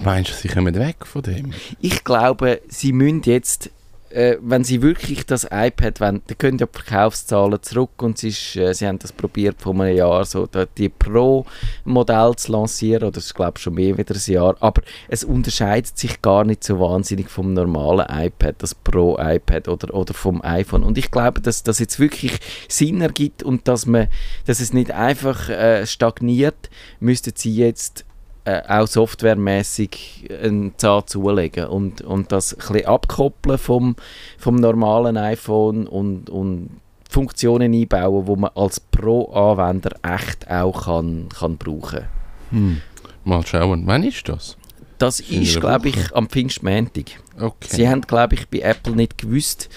Meinst 0.04 0.32
du, 0.32 0.36
sie 0.36 0.48
kommen 0.48 0.74
weg 0.76 1.06
von 1.06 1.22
dem? 1.22 1.54
Ich 1.82 2.04
glaube, 2.04 2.62
sie 2.70 2.94
müssen 2.94 3.24
jetzt, 3.24 3.70
äh, 4.14 4.38
wenn 4.42 4.64
sie 4.64 4.82
wirklich 4.82 5.26
das 5.26 5.46
iPad 5.46 6.00
wollen, 6.00 6.22
dann 6.28 6.38
können 6.38 6.58
ja 6.58 6.66
die 6.66 6.78
Verkaufszahlen 6.78 7.62
zurück 7.62 8.02
und 8.02 8.18
es 8.18 8.24
ist, 8.24 8.56
äh, 8.56 8.74
sie 8.74 8.88
haben 8.88 9.00
das 9.00 9.12
probiert 9.12 9.62
vor 9.62 9.74
einem 9.74 9.96
Jahr, 9.96 10.26
so 10.26 10.48
die 10.78 10.90
Pro-Modell 10.90 12.36
zu 12.36 12.52
lancieren, 12.52 13.08
oder 13.08 13.18
ist 13.18 13.34
glaube 13.34 13.54
ich 13.58 13.64
schon 13.64 13.76
mehr 13.76 13.98
wieder 13.98 14.16
ein 14.16 14.32
Jahr, 14.32 14.56
aber 14.60 14.82
es 15.08 15.24
unterscheidet 15.24 15.98
sich 15.98 16.22
gar 16.22 16.44
nicht 16.44 16.64
so 16.64 16.80
wahnsinnig 16.80 17.30
vom 17.30 17.54
normalen 17.54 18.06
iPad, 18.10 18.56
das 18.60 18.76
Pro-iPad 18.76 19.68
oder, 19.68 19.94
oder 19.94 20.14
vom 20.14 20.42
iPhone. 20.44 20.84
Und 20.84 20.98
ich 20.98 21.12
glaube, 21.12 21.42
dass 21.42 21.64
das 21.64 21.80
jetzt 21.80 22.00
wirklich 22.00 22.40
Sinn 22.68 23.02
ergibt 23.02 23.44
und 23.44 23.68
dass 23.68 23.86
man, 23.86 24.08
dass 24.46 24.60
es 24.60 24.74
nicht 24.74 24.92
einfach 24.92 25.50
äh, 25.50 25.86
stagniert, 25.86 26.70
müssten 27.00 27.34
sie 27.36 27.56
jetzt 27.56 28.06
äh, 28.46 28.62
auch 28.68 28.88
softwaremäßig 28.88 30.30
einen 30.42 30.74
Zahn 30.78 31.06
zulegen 31.06 31.68
und, 31.68 32.02
und 32.02 32.32
das 32.32 32.58
ein 32.70 32.86
abkoppeln 32.86 33.58
vom, 33.58 33.96
vom 34.38 34.56
normalen 34.56 35.18
iPhone 35.18 35.88
und, 35.88 36.30
und 36.30 36.82
Funktionen 37.10 37.74
einbauen, 37.74 38.26
die 38.26 38.42
man 38.42 38.52
als 38.56 38.80
Pro-Anwender 38.80 39.92
echt 40.02 40.50
auch 40.50 40.86
kann, 40.86 41.30
kann 41.30 41.58
brauchen 41.58 42.06
Hm. 42.52 42.82
Mal 43.24 43.46
schauen. 43.46 43.84
Wann 43.86 44.04
ist 44.04 44.28
das? 44.28 44.58
Das 44.98 45.20
In 45.20 45.44
ist, 45.44 45.60
glaube 45.60 45.90
ich, 45.90 46.16
am 46.16 46.28
Pfingstmontag. 46.28 47.06
Okay. 47.40 47.68
Sie 47.68 47.90
haben, 47.90 48.02
glaube 48.02 48.36
ich, 48.36 48.48
bei 48.50 48.60
Apple 48.60 48.96
nicht 48.96 49.18
gewusst, 49.18 49.70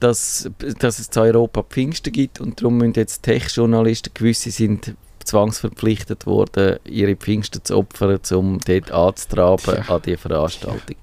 dass, 0.00 0.50
dass 0.78 0.98
es 0.98 1.10
zu 1.10 1.20
Europa 1.20 1.62
Pfingsten 1.62 2.12
gibt 2.12 2.40
und 2.40 2.60
darum 2.60 2.78
müssen 2.78 2.94
jetzt 2.94 3.22
Tech-Journalisten, 3.22 4.14
gewisse 4.14 4.50
sind 4.50 4.94
zwangsverpflichtet 5.28 6.26
worden, 6.26 6.78
ihre 6.84 7.16
Pfingsten 7.16 7.64
zu 7.64 7.76
opfern, 7.76 8.20
um 8.32 8.58
dort 8.60 8.90
anzutraben 8.90 9.82
Tja. 9.82 9.94
an 9.94 10.02
die 10.02 10.16
Veranstaltung. 10.16 10.96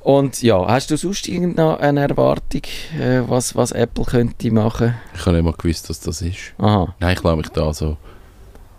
Und 0.00 0.42
ja, 0.42 0.66
hast 0.66 0.90
du 0.90 0.96
sonst 0.96 1.28
irgendeine 1.28 2.00
Erwartung, 2.00 2.62
äh, 2.98 3.22
was, 3.26 3.54
was 3.54 3.70
Apple 3.70 4.04
könnte 4.04 4.50
machen? 4.50 4.94
Ich 5.14 5.20
habe 5.20 5.36
nicht 5.36 5.44
mal 5.44 5.52
gewusst, 5.52 5.88
dass 5.88 6.00
das 6.00 6.22
ist. 6.22 6.54
Aha. 6.58 6.92
Nein, 6.98 7.14
ich 7.14 7.22
glaube, 7.22 7.42
ich 7.42 7.48
da 7.50 7.72
so 7.72 7.96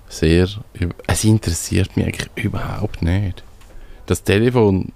sehr... 0.09 0.47
Es 1.07 1.23
interessiert 1.23 1.95
mich 1.95 2.05
eigentlich 2.07 2.29
überhaupt 2.35 3.01
nicht. 3.01 3.41
Das 4.05 4.23
Telefon, 4.23 4.91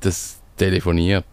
das 0.00 0.38
telefoniert. 0.56 1.24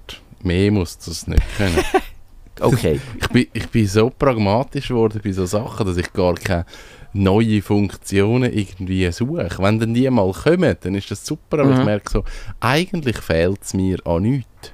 Mehr 0.41 0.71
muss 0.71 0.99
das 0.99 1.25
nicht 1.25 1.41
können. 1.57 1.83
Okay. 2.59 2.99
ich, 3.21 3.27
bin, 3.29 3.47
ich 3.53 3.67
bin 3.69 3.87
so 3.87 4.09
pragmatisch 4.09 4.87
geworden 4.89 5.19
bei 5.23 5.31
so 5.31 5.45
Sachen, 5.45 5.85
dass 5.85 5.97
ich 5.97 6.11
gar 6.13 6.35
keine 6.35 6.65
neue 7.13 7.61
Funktionen 7.61 8.51
irgendwie 8.51 9.11
suche. 9.11 9.49
Wenn 9.59 9.79
dann 9.79 9.93
die 9.93 10.09
mal 10.09 10.31
kommen, 10.31 10.75
dann 10.81 10.95
ist 10.95 11.11
das 11.11 11.25
super, 11.25 11.59
aber 11.59 11.71
Mhm. 11.73 11.79
ich 11.79 11.85
merke 11.85 12.11
so, 12.11 12.23
eigentlich 12.59 13.17
fehlt 13.17 13.61
es 13.63 13.73
mir 13.73 14.05
an 14.05 14.23
nichts. 14.23 14.71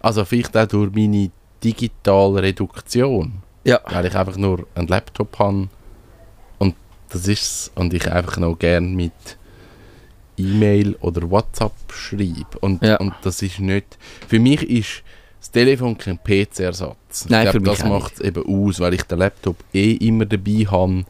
Also 0.00 0.24
vielleicht 0.24 0.56
auch 0.56 0.66
durch 0.66 0.92
meine 0.94 1.30
digitale 1.64 2.42
Reduktion. 2.42 3.42
Ja. 3.64 3.80
Weil 3.90 4.06
ich 4.06 4.14
einfach 4.14 4.36
nur 4.36 4.66
einen 4.74 4.88
Laptop 4.88 5.38
habe 5.38 5.68
und 6.58 6.74
das 7.10 7.26
ist's. 7.28 7.70
Und 7.74 7.92
ich 7.92 8.10
einfach 8.10 8.36
noch 8.38 8.58
gern 8.58 8.94
mit 8.94 9.12
E-Mail 10.36 10.94
oder 11.00 11.28
WhatsApp 11.30 11.72
schreibe. 11.92 12.58
Und, 12.60 12.82
Ja. 12.82 12.96
und 12.98 13.12
das 13.22 13.42
ist 13.42 13.58
nicht... 13.58 13.98
Für 14.28 14.38
mich 14.38 14.62
ist 14.68 15.02
das 15.38 15.50
Telefon 15.50 15.96
kein 15.96 16.18
PC-Ersatz. 16.18 17.26
Nein, 17.28 17.46
ich 17.46 17.52
glaube, 17.52 17.66
das 17.66 17.84
macht 17.84 18.14
es 18.14 18.20
eben 18.20 18.44
aus, 18.44 18.80
weil 18.80 18.94
ich 18.94 19.02
den 19.04 19.18
Laptop 19.18 19.56
eh 19.72 19.92
immer 19.92 20.26
dabei 20.26 20.66
habe. 20.70 21.04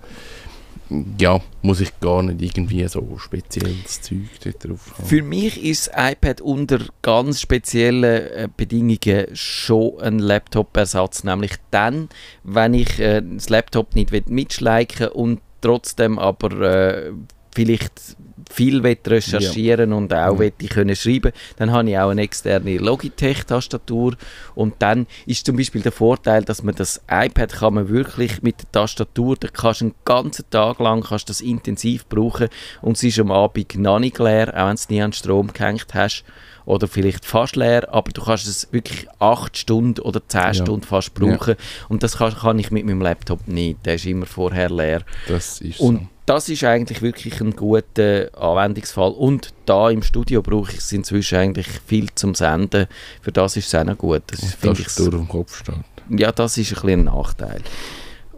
Ja, 1.19 1.41
muss 1.61 1.81
ich 1.81 2.01
gar 2.01 2.23
nicht 2.23 2.41
irgendwie 2.41 2.87
so 2.89 3.19
spezielles 3.19 4.01
Zeug 4.01 4.29
dort 4.43 4.65
drauf 4.65 4.95
haben. 4.97 5.07
Für 5.07 5.23
mich 5.23 5.63
ist 5.63 5.89
das 5.89 6.13
iPad 6.13 6.41
unter 6.41 6.79
ganz 7.03 7.43
speziellen 7.43 8.05
äh, 8.05 8.49
Bedingungen 8.57 9.27
schon 9.35 10.01
ein 10.01 10.19
Laptop-Ersatz. 10.19 11.25
Nämlich 11.25 11.53
dann, 11.71 12.09
wenn 12.43 12.73
ich 12.73 12.99
äh, 13.01 13.21
das 13.23 13.51
Laptop 13.51 13.95
nicht 13.95 14.13
will 14.13 14.25
mitschleichen 14.29 15.09
und 15.09 15.41
trotzdem 15.61 16.19
aber 16.19 16.61
äh, 16.61 17.13
vielleicht 17.55 18.17
viel 18.51 18.81
recherchieren 18.81 19.93
und 19.93 20.13
auch 20.13 20.33
Ja. 20.33 20.39
will 20.39 20.53
ich 20.61 20.71
können 20.71 20.97
schreiben, 20.97 21.33
dann 21.57 21.73
habe 21.73 21.91
ich 21.91 21.99
auch 21.99 22.11
eine 22.11 22.23
externe 22.23 22.79
Logitech-Tastatur. 22.79 24.15
Und 24.55 24.75
dann 24.79 25.07
ist 25.27 25.47
zum 25.47 25.57
Beispiel 25.57 25.83
der 25.83 25.93
Vorteil, 25.93 26.45
dass 26.45 26.63
man 26.63 26.75
das 26.75 27.01
iPad 27.11 27.53
kann 27.53 27.75
man 27.75 27.89
wirklich 27.89 28.43
mit 28.43 28.61
der 28.61 28.73
Tastatur, 28.73 29.37
da 29.39 29.49
kannst 29.49 29.81
du 29.81 29.87
einen 29.87 29.95
ganzen 30.05 30.45
Tag 30.51 30.79
lang 30.79 31.03
kannst 31.03 31.29
das 31.29 31.41
intensiv 31.41 32.07
brauchen. 32.07 32.49
Und 32.83 32.97
es 32.97 33.03
ist 33.05 33.19
am 33.19 33.31
Abend 33.31 33.77
noch 33.77 33.99
nicht 33.99 34.19
leer, 34.19 34.49
auch 34.49 34.67
wenn 34.67 34.69
du 34.69 34.75
es 34.75 34.89
nie 34.89 35.03
an 35.03 35.13
Strom 35.13 35.53
gehängt 35.53 35.95
hast 35.95 36.25
oder 36.69 36.87
vielleicht 36.87 37.25
fast 37.25 37.57
leer, 37.57 37.89
aber 37.95 38.13
du 38.13 38.23
kannst 38.23 38.47
es 38.47 38.69
wirklich 38.73 39.07
8 39.21 39.57
Stunden 39.57 40.01
oder 40.03 40.21
10 40.27 40.41
Ja. 40.41 40.55
Stunden 40.55 40.85
fast 40.85 41.15
brauchen 41.15 41.55
und 41.89 42.03
das 42.03 42.19
kann, 42.19 42.35
kann 42.35 42.59
ich 42.59 42.71
mit 42.71 42.85
meinem 42.85 43.01
Laptop 43.01 43.49
nicht, 43.49 43.85
der 43.87 43.95
ist 43.95 44.05
immer 44.07 44.27
vorher 44.27 44.69
leer. 44.69 45.03
Das 45.29 45.61
ist 45.63 45.81
Und 45.81 45.97
so. 46.01 46.07
das 46.27 46.49
ist 46.51 46.65
eigentlich 46.65 47.01
wirklich 47.01 47.41
ein 47.41 47.57
guter 47.57 48.29
Anwendungsfall. 48.39 49.13
Und 49.13 49.55
da 49.65 49.89
im 49.89 50.03
Studio 50.03 50.43
brauche 50.43 50.73
ich 50.73 50.79
es 50.79 50.93
inzwischen 50.93 51.39
eigentlich 51.39 51.67
viel 51.87 52.09
zum 52.15 52.35
Senden. 52.35 52.87
Für 53.23 53.33
das 53.33 53.57
ist 53.57 53.69
es 53.69 53.75
auch 53.75 53.85
noch 53.85 53.97
gut. 53.97 54.23
Das 54.27 54.43
Und 54.43 54.51
finde 54.57 54.83
das 54.83 54.99
ich, 54.99 55.05
durch 55.05 55.17
den 55.17 55.29
Kopf 55.29 55.57
steht. 55.61 55.75
ja, 56.21 56.31
das 56.33 56.59
ist 56.59 56.85
ein 56.85 56.91
ein 56.91 57.05
Nachteil. 57.05 57.63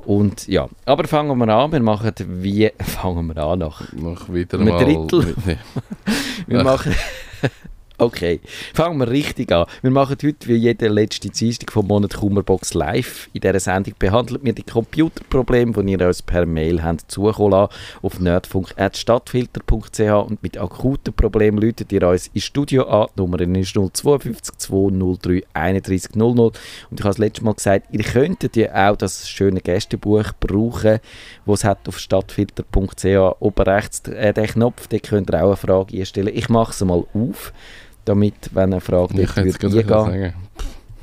Und 0.07 0.47
ja, 0.47 0.69
aber 0.87 1.07
fangen 1.09 1.37
wir 1.37 1.49
an. 1.49 1.73
Wir 1.73 1.81
machen 1.81 2.13
wie 2.29 2.71
fangen 2.81 3.27
wir 3.27 3.37
an 3.43 3.59
nach? 3.59 3.83
Mach 3.93 4.29
wieder 4.33 4.57
Mit 4.59 4.69
mal... 4.73 4.85
Drittel. 4.85 5.25
mit- 5.27 5.47
nee. 5.47 5.59
Wir 6.47 6.61
Ach. 6.61 6.65
machen. 6.65 6.95
Okay, 8.01 8.41
fangen 8.73 8.97
wir 8.99 9.11
richtig 9.11 9.53
an. 9.53 9.67
Wir 9.83 9.91
machen 9.91 10.17
heute 10.23 10.49
wie 10.49 10.55
jede 10.55 10.89
letzte 10.89 11.29
Dienstag 11.29 11.71
vom 11.71 11.87
Monat 11.87 12.15
Kummerbox 12.15 12.73
live. 12.73 13.29
In 13.35 13.43
dieser 13.43 13.61
Sendung 13.61 13.93
behandelt 13.99 14.43
wir 14.43 14.55
die 14.55 14.63
Computerprobleme, 14.63 15.85
die 15.85 15.93
ihr 15.93 16.07
uns 16.07 16.23
per 16.23 16.47
Mail 16.47 16.83
habt 16.83 17.11
zukommen 17.11 17.51
lassen, 17.51 17.75
auf 18.01 18.19
nerdfunk.stadtfilter.ch 18.19 20.01
und 20.31 20.43
mit 20.43 20.57
akuten 20.57 21.13
Problemen 21.13 21.59
läutet 21.59 21.93
ihr 21.93 22.09
uns 22.09 22.29
ins 22.29 22.45
Studio 22.45 22.85
an. 22.85 23.09
Die 23.15 23.21
Nummer 23.21 23.39
ist 23.39 23.75
052 23.75 24.57
203 24.57 25.43
31 25.53 26.15
00. 26.15 26.31
Und 26.31 26.55
ich 26.95 27.01
habe 27.01 27.11
das 27.11 27.19
letzte 27.19 27.45
Mal 27.45 27.53
gesagt, 27.53 27.89
ihr 27.93 28.03
könntet 28.03 28.57
ja 28.57 28.91
auch 28.91 28.97
das 28.97 29.29
schöne 29.29 29.61
Gästebuch 29.61 30.33
brauchen, 30.41 31.01
das 31.45 31.61
es 31.61 31.65
hat 31.65 31.87
auf 31.87 31.99
stadtfilter.ch. 31.99 33.37
Oben 33.41 33.63
rechts 33.63 34.09
äh, 34.09 34.33
den 34.33 34.47
Knopf, 34.47 34.87
da 34.87 34.99
könnt 34.99 35.29
ihr 35.29 35.43
auch 35.43 35.49
eine 35.49 35.57
Frage 35.57 35.99
einstellen. 35.99 36.33
Ich 36.35 36.49
mache 36.49 36.73
es 36.73 36.81
mal 36.83 37.05
auf, 37.13 37.53
damit, 38.05 38.51
wenn 38.53 38.73
eine 38.73 38.81
Frage 38.81 39.23
Ich 39.23 39.37
würde 39.37 39.87
sagen. 39.87 40.35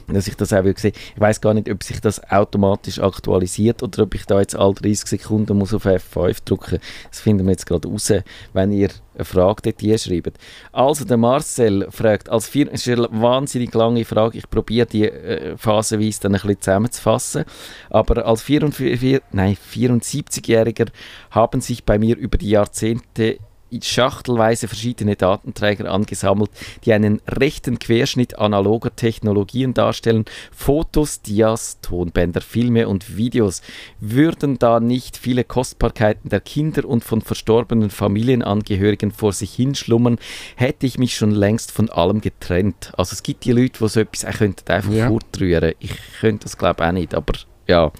dass 0.07 0.27
ich 0.27 0.35
das 0.35 0.53
auch 0.53 0.63
will 0.63 0.77
sehen. 0.77 0.93
Ich 1.15 1.19
weiß 1.19 1.41
gar 1.41 1.53
nicht, 1.53 1.69
ob 1.69 1.83
sich 1.83 1.99
das 1.99 2.23
automatisch 2.31 2.99
aktualisiert 2.99 3.83
oder 3.83 4.03
ob 4.03 4.15
ich 4.15 4.25
da 4.25 4.39
jetzt 4.39 4.55
alle 4.55 4.73
30 4.73 5.07
Sekunden 5.07 5.57
muss 5.57 5.73
auf 5.73 5.85
F5 5.85 6.37
drücken. 6.45 6.79
Das 7.09 7.19
finden 7.19 7.45
wir 7.45 7.51
jetzt 7.51 7.65
gerade 7.65 7.87
raus, 7.87 8.11
wenn 8.53 8.71
ihr 8.71 8.89
eine 9.15 9.25
Frage 9.25 9.63
dort 9.63 9.81
hinschreibt. 9.81 10.37
Also 10.71 11.03
der 11.03 11.17
Marcel 11.17 11.87
fragt, 11.89 12.29
als 12.29 12.47
vier, 12.47 12.71
es 12.71 12.87
ist 12.87 12.97
eine 12.97 13.09
wahnsinnig 13.11 13.73
lange 13.73 14.05
Frage, 14.05 14.37
ich 14.37 14.49
probiere 14.49 14.87
die 14.87 15.05
äh, 15.05 15.57
phasenweise 15.57 16.21
dann 16.21 16.35
ein 16.35 16.41
bisschen 16.41 16.61
zusammenzufassen, 16.61 17.45
aber 17.89 18.25
als 18.25 18.43
44, 18.43 19.21
nein, 19.31 19.57
74-Jähriger 19.73 20.87
haben 21.31 21.61
sich 21.61 21.83
bei 21.83 21.99
mir 21.99 22.15
über 22.15 22.37
die 22.37 22.51
Jahrzehnte 22.51 23.39
schachtelweise 23.81 24.67
verschiedene 24.67 25.15
Datenträger 25.15 25.91
angesammelt, 25.91 26.49
die 26.85 26.93
einen 26.93 27.21
rechten 27.27 27.79
Querschnitt 27.79 28.37
analoger 28.39 28.95
Technologien 28.95 29.73
darstellen. 29.73 30.25
Fotos, 30.51 31.21
Dias, 31.21 31.79
Tonbänder, 31.81 32.41
Filme 32.41 32.87
und 32.87 33.17
Videos. 33.17 33.61
Würden 33.99 34.57
da 34.59 34.79
nicht 34.79 35.17
viele 35.17 35.43
Kostbarkeiten 35.43 36.29
der 36.29 36.39
Kinder 36.41 36.85
und 36.85 37.03
von 37.03 37.21
verstorbenen 37.21 37.89
Familienangehörigen 37.89 39.11
vor 39.11 39.33
sich 39.33 39.53
hinschlummern, 39.53 40.17
hätte 40.55 40.85
ich 40.85 40.97
mich 40.97 41.15
schon 41.15 41.31
längst 41.31 41.71
von 41.71 41.89
allem 41.89 42.21
getrennt. 42.21 42.93
Also 42.97 43.13
es 43.13 43.23
gibt 43.23 43.45
die 43.45 43.51
Leute, 43.51 43.79
die 43.83 43.89
so 43.89 43.99
etwas 43.99 44.25
auch 44.25 44.37
könnten 44.37 44.71
einfach 44.71 44.91
Ja. 44.91 45.07
fortrühren. 45.07 45.73
Ich 45.79 45.91
könnte 46.19 46.43
das 46.43 46.57
glaube 46.57 46.83
ich 46.83 46.87
auch 46.89 46.91
nicht, 46.93 47.13
aber 47.15 47.33
ja. 47.67 47.91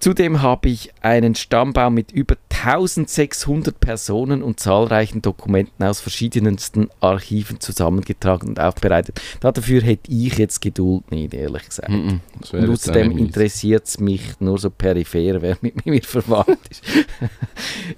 Zudem 0.00 0.42
habe 0.42 0.68
ich 0.68 0.92
einen 1.00 1.34
Stammbaum 1.34 1.94
mit 1.94 2.12
über 2.12 2.36
1600 2.64 3.78
Personen 3.78 4.42
und 4.42 4.60
zahlreichen 4.60 5.22
Dokumenten 5.22 5.84
aus 5.84 6.00
verschiedensten 6.00 6.88
Archiven 7.00 7.60
zusammengetragen 7.60 8.48
und 8.48 8.60
aufbereitet. 8.60 9.20
Dafür 9.40 9.82
hätte 9.82 10.10
ich 10.10 10.36
jetzt 10.38 10.60
Geduld 10.60 11.10
nicht, 11.10 11.34
ehrlich 11.34 11.68
gesagt. 11.68 11.90
Das 12.40 12.52
wäre 12.52 12.64
Und 12.64 12.72
außerdem 12.72 13.16
interessiert 13.16 13.86
es 13.86 14.00
mich 14.00 14.22
nur 14.40 14.58
so 14.58 14.70
peripher, 14.70 15.40
wer 15.40 15.56
mit 15.60 15.86
mir 15.86 16.02
verwandt 16.02 16.58
ist. 16.70 16.82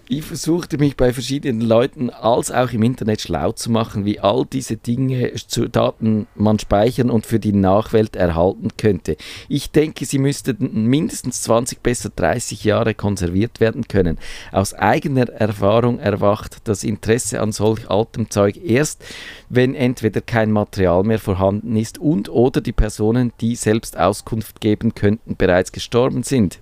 ich 0.08 0.24
versuchte 0.24 0.78
mich 0.78 0.96
bei 0.96 1.12
verschiedenen 1.12 1.60
Leuten 1.60 2.10
als 2.10 2.50
auch 2.50 2.72
im 2.72 2.82
Internet 2.82 3.22
schlau 3.22 3.52
zu 3.52 3.70
machen, 3.70 4.04
wie 4.04 4.20
all 4.20 4.44
diese 4.46 4.76
Dinge 4.76 5.32
zu 5.34 5.68
Daten 5.68 6.26
man 6.34 6.58
speichern 6.58 7.10
und 7.10 7.26
für 7.26 7.38
die 7.38 7.52
Nachwelt 7.52 8.16
erhalten 8.16 8.68
könnte. 8.76 9.16
Ich 9.48 9.70
denke, 9.70 10.04
sie 10.04 10.18
müssten 10.18 10.86
mindestens 10.86 11.42
20, 11.42 11.80
besser 11.80 12.10
30 12.14 12.64
Jahre 12.64 12.94
konserviert 12.94 13.60
werden 13.60 13.88
können. 13.88 14.18
Aus 14.52 14.74
eigener 14.74 15.28
Erfahrung 15.28 15.98
erwacht 15.98 16.58
das 16.64 16.82
Interesse 16.82 17.40
an 17.40 17.52
solch 17.52 17.88
altem 17.88 18.30
Zeug 18.30 18.56
erst, 18.62 19.04
wenn 19.48 19.74
entweder 19.74 20.20
kein 20.20 20.50
Material 20.50 21.04
mehr 21.04 21.18
vorhanden 21.20 21.76
ist 21.76 21.98
und 21.98 22.28
oder 22.28 22.60
die 22.60 22.72
Personen, 22.72 23.32
die 23.40 23.54
selbst 23.54 23.96
Auskunft 23.96 24.60
geben 24.60 24.94
könnten, 24.94 25.36
bereits 25.36 25.72
gestorben 25.72 26.22
sind. 26.22 26.60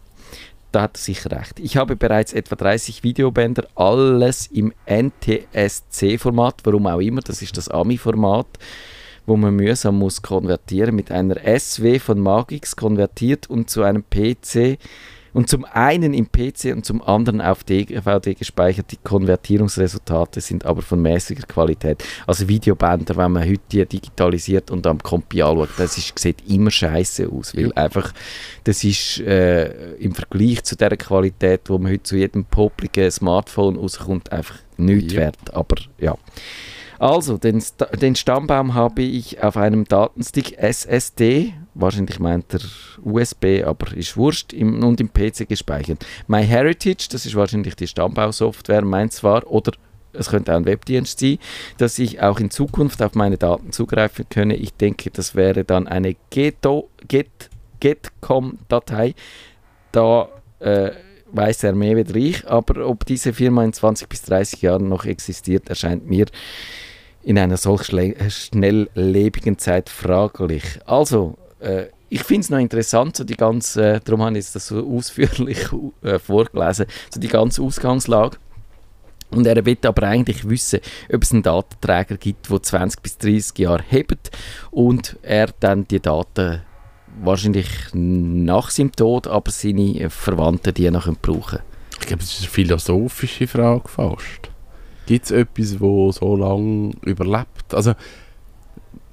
Da 0.70 0.82
hat 0.82 0.96
er 0.96 1.00
sicher 1.00 1.30
recht. 1.30 1.60
Ich 1.60 1.78
habe 1.78 1.96
bereits 1.96 2.34
etwa 2.34 2.54
30 2.54 3.02
Videobänder, 3.02 3.66
alles 3.74 4.48
im 4.48 4.74
NTSC-Format, 4.86 6.56
warum 6.64 6.86
auch 6.86 7.00
immer, 7.00 7.22
das 7.22 7.40
ist 7.40 7.56
das 7.56 7.70
AMI-Format, 7.70 8.46
wo 9.24 9.36
man 9.36 9.56
mühsam 9.56 9.98
muss 9.98 10.20
konvertieren, 10.20 10.94
mit 10.94 11.10
einer 11.10 11.36
SW 11.58 11.98
von 11.98 12.20
Magix 12.20 12.76
konvertiert 12.76 13.48
und 13.48 13.70
zu 13.70 13.82
einem 13.82 14.04
PC 14.04 14.78
und 15.32 15.48
zum 15.48 15.64
einen 15.64 16.14
im 16.14 16.26
PC 16.30 16.72
und 16.74 16.84
zum 16.84 17.02
anderen 17.02 17.40
auf 17.40 17.64
DVD 17.64 18.34
gespeichert. 18.34 18.90
Die 18.92 18.96
Konvertierungsresultate 19.02 20.40
sind 20.40 20.64
aber 20.66 20.82
von 20.82 21.00
mäßiger 21.02 21.46
Qualität. 21.46 22.02
Also 22.26 22.48
Videobänder, 22.48 23.16
wenn 23.16 23.32
man 23.32 23.48
heute 23.48 23.60
die 23.70 23.86
digitalisiert 23.86 24.70
und 24.70 24.86
am 24.86 24.98
Kompi 25.02 25.42
anschaut, 25.42 25.70
das 25.78 25.98
ist, 25.98 26.18
sieht 26.18 26.42
immer 26.48 26.70
scheiße 26.70 27.28
aus, 27.28 27.56
weil 27.56 27.66
Ja. 27.68 27.72
einfach 27.76 28.12
das 28.64 28.84
ist 28.84 29.20
äh, 29.20 29.94
im 29.94 30.14
Vergleich 30.14 30.62
zu 30.64 30.76
der 30.76 30.96
Qualität, 30.96 31.62
wo 31.66 31.78
man 31.78 31.92
heute 31.92 32.02
zu 32.02 32.16
jedem 32.16 32.44
popligen 32.44 33.10
Smartphone 33.10 33.76
rauskommt, 33.76 34.32
einfach 34.32 34.56
nichts 34.76 35.12
Ja. 35.14 35.20
wert. 35.20 35.54
Aber 35.54 35.76
ja. 35.98 36.16
Also, 36.98 37.38
den, 37.38 37.62
den 38.00 38.16
Stammbaum 38.16 38.74
habe 38.74 39.02
ich 39.02 39.40
auf 39.42 39.56
einem 39.56 39.84
Datenstick 39.84 40.58
SSD, 40.58 41.54
wahrscheinlich 41.74 42.18
meint 42.18 42.52
er 42.52 42.60
USB, 43.04 43.62
aber 43.64 43.96
ist 43.96 44.16
wurscht, 44.16 44.52
im, 44.52 44.82
und 44.82 45.00
im 45.00 45.12
PC 45.12 45.48
gespeichert. 45.48 46.04
MyHeritage, 46.26 47.08
das 47.10 47.24
ist 47.24 47.36
wahrscheinlich 47.36 47.76
die 47.76 47.86
Stammbausoftware, 47.86 48.84
meint 48.84 49.12
zwar, 49.12 49.46
oder 49.46 49.72
es 50.12 50.28
könnte 50.28 50.52
auch 50.52 50.56
ein 50.56 50.64
Webdienst 50.64 51.20
sein, 51.20 51.38
dass 51.76 51.98
ich 52.00 52.20
auch 52.20 52.40
in 52.40 52.50
Zukunft 52.50 53.00
auf 53.02 53.14
meine 53.14 53.38
Daten 53.38 53.70
zugreifen 53.70 54.26
könne. 54.28 54.56
Ich 54.56 54.74
denke, 54.74 55.10
das 55.10 55.36
wäre 55.36 55.64
dann 55.64 55.86
eine 55.86 56.16
Getcom-Datei. 57.80 59.14
Da 59.92 60.28
äh, 60.58 60.90
weiß 61.30 61.62
er 61.64 61.74
mehr 61.74 61.96
wie 61.96 62.30
ich, 62.30 62.48
aber 62.48 62.86
ob 62.86 63.04
diese 63.04 63.32
Firma 63.32 63.64
in 63.64 63.72
20 63.72 64.08
bis 64.08 64.22
30 64.22 64.62
Jahren 64.62 64.88
noch 64.88 65.04
existiert, 65.04 65.68
erscheint 65.68 66.08
mir 66.08 66.26
in 67.22 67.38
einer 67.38 67.56
solch 67.56 67.82
schle- 67.82 68.30
schnelllebigen 68.30 69.58
Zeit 69.58 69.88
fraglich. 69.88 70.64
Also, 70.86 71.36
äh, 71.60 71.86
ich 72.10 72.22
finde 72.22 72.40
es 72.40 72.50
noch 72.50 72.58
interessant, 72.58 73.16
so 73.16 73.24
die 73.24 73.36
ganze, 73.36 73.94
äh, 73.96 74.00
darum 74.02 74.22
habe 74.22 74.38
ich 74.38 74.44
jetzt 74.44 74.54
das 74.56 74.68
so 74.68 74.86
ausführlich 74.86 75.58
äh, 76.02 76.18
vorgelesen, 76.18 76.86
so 77.10 77.20
die 77.20 77.28
ganze 77.28 77.62
Ausgangslage. 77.62 78.38
Und 79.30 79.46
er 79.46 79.62
will 79.66 79.76
aber 79.82 80.04
eigentlich 80.04 80.48
wissen, 80.48 80.80
ob 81.12 81.22
es 81.22 81.32
einen 81.32 81.42
Datenträger 81.42 82.16
gibt, 82.16 82.50
der 82.50 82.62
20 82.62 83.02
bis 83.02 83.18
30 83.18 83.58
Jahre 83.58 83.84
hebt 83.86 84.30
und 84.70 85.18
er 85.22 85.48
dann 85.60 85.86
die 85.86 86.00
Daten 86.00 86.62
wahrscheinlich 87.22 87.68
nach 87.92 88.70
seinem 88.70 88.92
Tod, 88.92 89.26
aber 89.26 89.50
seine 89.50 90.08
Verwandten 90.08 90.72
die 90.72 90.90
noch 90.90 91.12
brauchen 91.20 91.58
Ich 92.00 92.06
glaube, 92.06 92.22
das 92.22 92.32
ist 92.32 92.40
eine 92.40 92.48
philosophische 92.48 93.46
Frage 93.46 93.88
fast. 93.88 94.47
Gibt 95.08 95.24
es 95.24 95.30
etwas, 95.30 95.80
wo 95.80 96.12
so 96.12 96.36
lange 96.36 96.92
überlebt? 97.02 97.72
Also, 97.72 97.94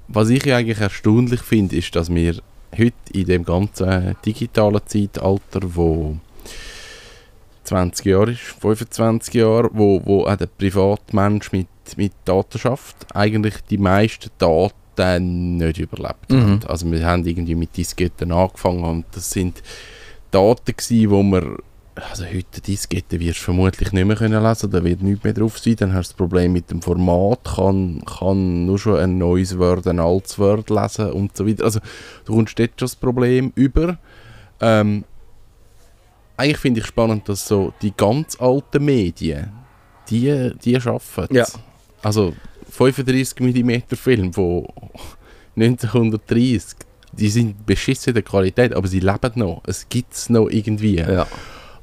was 0.08 0.28
ich 0.28 0.52
eigentlich 0.52 0.78
erstaunlich 0.78 1.40
finde, 1.40 1.76
ist, 1.76 1.96
dass 1.96 2.14
wir 2.14 2.34
heute 2.76 2.92
in 3.14 3.24
dem 3.26 3.44
ganzen 3.46 4.14
digitalen 4.26 4.82
Zeitalter, 4.84 5.60
wo 5.62 6.18
20 7.64 8.04
Jahre 8.04 8.32
ist, 8.32 8.40
25 8.60 9.32
Jahre, 9.34 9.70
wo, 9.72 10.02
wo 10.04 10.26
auch 10.26 10.36
der 10.36 10.46
Privatmensch 10.46 11.50
mit, 11.52 11.66
mit 11.96 12.12
Daten 12.26 12.58
schafft, 12.58 13.06
eigentlich 13.14 13.54
die 13.70 13.78
meisten 13.78 14.30
Daten 14.38 15.56
nicht 15.56 15.78
überlebt 15.78 16.30
Mhm. 16.30 16.40
haben. 16.42 16.60
Also 16.68 16.90
wir 16.90 17.06
haben 17.06 17.26
irgendwie 17.26 17.54
mit 17.54 17.74
Disketten 17.74 18.32
angefangen 18.32 18.84
und 18.84 19.06
das 19.12 19.30
sind 19.30 19.62
Daten 20.30 20.76
gewesen, 20.76 21.10
wo 21.10 21.22
wir 21.22 21.56
also 21.96 22.24
heute 22.26 22.60
Diskette 22.60 23.18
wirst 23.18 23.40
du 23.40 23.44
vermutlich 23.44 23.92
nicht 23.92 24.04
mehr 24.04 24.16
können 24.16 24.42
lesen, 24.42 24.70
da 24.70 24.84
wird 24.84 25.02
nichts 25.02 25.24
mehr 25.24 25.32
drauf 25.32 25.58
sein. 25.58 25.76
Dann 25.76 25.94
hast 25.94 26.08
du 26.08 26.12
das 26.12 26.16
Problem 26.16 26.52
mit 26.52 26.70
dem 26.70 26.82
Format, 26.82 27.44
kann, 27.44 28.02
kann 28.04 28.66
nur 28.66 28.78
schon 28.78 28.98
ein 28.98 29.18
neues 29.18 29.58
Word, 29.58 29.86
ein 29.86 29.98
altes 29.98 30.38
Word 30.38 30.68
lesen 30.70 31.12
und 31.12 31.36
so 31.36 31.46
weiter. 31.46 31.64
Also 31.64 31.80
du 32.24 32.34
kommst 32.34 32.58
dort 32.58 32.72
schon 32.78 32.86
das 32.86 32.96
Problem 32.96 33.52
über. 33.54 33.98
Ähm, 34.60 35.04
eigentlich 36.36 36.58
finde 36.58 36.80
ich 36.80 36.86
spannend, 36.86 37.28
dass 37.28 37.48
so 37.48 37.72
die 37.80 37.94
ganz 37.96 38.36
alten 38.40 38.84
Medien, 38.84 39.50
die, 40.10 40.52
die 40.62 40.76
arbeiten. 40.76 41.34
Ja. 41.34 41.46
Also 42.02 42.34
35 42.70 43.40
mm 43.40 43.94
Film 43.96 44.32
von 44.34 44.66
1930, 45.56 46.76
die 47.12 47.28
sind 47.30 47.64
beschissen 47.64 48.10
in 48.10 48.14
der 48.14 48.22
Qualität, 48.22 48.74
aber 48.74 48.86
sie 48.86 49.00
leben 49.00 49.32
noch. 49.36 49.62
Es 49.66 49.88
gibt 49.88 50.12
es 50.12 50.28
noch 50.28 50.48
irgendwie. 50.48 50.96
Ja. 50.96 51.26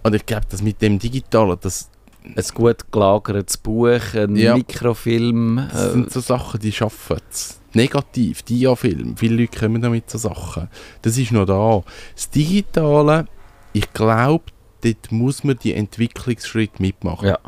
Und 0.03 0.13
ich 0.15 0.25
glaube, 0.25 0.45
dass 0.49 0.61
mit 0.61 0.81
dem 0.81 0.99
Digitalen, 0.99 1.57
das, 1.61 1.89
Ein 2.23 2.43
gut 2.53 2.89
gelagertes 2.91 3.57
Buch, 3.57 4.13
ein 4.15 4.35
Ja. 4.35 4.55
Mikrofilm. 4.55 5.67
das 5.71 5.87
Äh, 5.87 5.91
sind 5.91 6.11
so 6.11 6.19
Sachen, 6.21 6.59
die 6.59 6.71
schaffen 6.71 7.17
es. 7.29 7.59
Negativ, 7.73 8.43
Dia-Film, 8.43 9.17
viele 9.17 9.35
Leute 9.41 9.59
kommen 9.59 9.81
damit 9.81 10.09
so 10.09 10.17
Sachen. 10.17 10.69
Das 11.01 11.17
ist 11.17 11.31
noch 11.31 11.45
da. 11.45 11.83
Das 12.15 12.29
Digitale, 12.29 13.25
ich 13.73 13.91
glaube, 13.93 14.45
dort 14.83 15.11
muss 15.11 15.43
man 15.43 15.57
die 15.57 15.73
Entwicklungsschritte 15.73 16.81
mitmachen. 16.81 17.29
ja. 17.29 17.39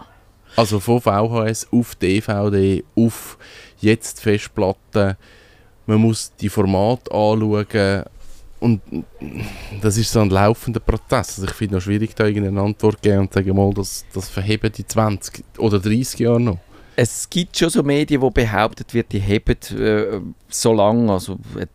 Also 0.58 0.80
von 0.80 1.02
VHS 1.02 1.68
auf 1.74 1.96
DVD, 1.96 2.82
auf 2.96 3.38
jetzt 3.80 4.22
Festplatten. 4.22 5.18
Man 5.86 6.00
muss 6.00 6.32
die 6.40 6.48
Formate 6.48 7.12
anschauen. 7.12 8.06
Und 8.60 8.82
das 9.82 9.98
ist 9.98 10.12
so 10.12 10.22
ein 10.22 10.30
laufender 10.30 10.80
Prozess. 10.80 11.38
Also 11.38 11.46
ich 11.46 11.52
finde 11.52 11.76
es 11.78 11.82
noch 11.82 11.86
schwierig, 11.86 12.16
da 12.16 12.26
irgendeine 12.26 12.62
Antwort 12.62 12.96
zu 13.04 13.10
geben 13.10 13.20
und 13.22 13.34
zu 13.34 13.40
sagen, 13.40 13.56
mal, 13.56 13.74
das, 13.74 14.06
das 14.14 14.30
verheben 14.30 14.72
die 14.72 14.88
20 14.88 15.44
oder 15.58 15.80
30 15.80 16.20
Jahre 16.20 16.40
noch. 16.42 16.60
Es 16.96 17.30
gibt 17.30 17.58
schon 17.58 17.70
so 17.70 17.84
Medien, 17.84 18.22
wo 18.22 18.30
behauptet 18.30 18.94
wird, 18.94 19.12
die 19.12 19.20
heben 19.20 19.58
äh, 19.78 20.22
so 20.48 20.72
lange, 20.74 21.12
also 21.12 21.34
äh, 21.60 21.68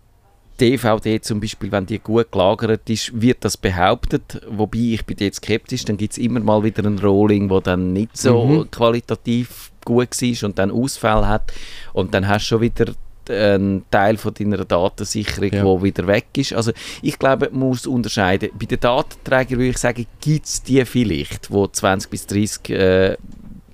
DVD 0.59 1.21
zum 1.21 1.41
Beispiel, 1.41 1.71
wenn 1.73 1.87
die 1.87 1.99
gut 1.99 2.33
gelagert 2.33 2.89
ist, 2.89 3.19
wird 3.21 3.45
das 3.45 3.57
behauptet, 3.57 4.41
wobei 4.51 4.79
ich 4.79 5.05
bin 5.07 5.17
jetzt 5.19 5.37
skeptisch, 5.37 5.85
dann 5.85 5.97
gibt 5.97 6.13
es 6.13 6.19
immer 6.19 6.41
mal 6.41 6.63
wieder 6.63 6.85
ein 6.85 6.99
Rolling, 6.99 7.49
wo 7.51 7.61
dann 7.61 7.93
nicht 7.93 8.17
so 8.17 8.45
Mhm. 8.45 8.71
qualitativ 8.71 9.73
gut 9.85 10.11
war 10.21 10.49
und 10.49 10.59
dann 10.59 10.71
Ausfall 10.71 11.27
hat 11.27 11.53
und 11.93 12.13
dann 12.15 12.29
hast 12.29 12.43
du 12.45 12.49
schon 12.49 12.61
wieder 12.63 12.93
einen 13.29 13.85
Teil 13.91 14.17
von 14.17 14.33
deiner 14.35 14.65
Datensicherung, 14.65 15.53
Ja. 15.53 15.65
wo 15.65 15.83
wieder 15.83 16.07
weg 16.07 16.27
ist. 16.37 16.53
Also 16.53 16.73
ich 17.03 17.19
glaube, 17.19 17.51
man 17.51 17.69
muss 17.69 17.87
unterscheiden. 17.87 18.51
Bei 18.59 18.67
den 18.67 18.81
Datenträgern 18.81 19.59
würde 19.59 19.71
ich 19.71 19.79
sagen, 19.79 20.07
gibt 20.21 20.47
es 20.47 20.63
die 20.63 20.85
vielleicht, 20.85 21.51
wo 21.51 21.67
20 21.67 22.11
bis 22.11 22.27
30 22.27 22.71
äh, 22.71 23.17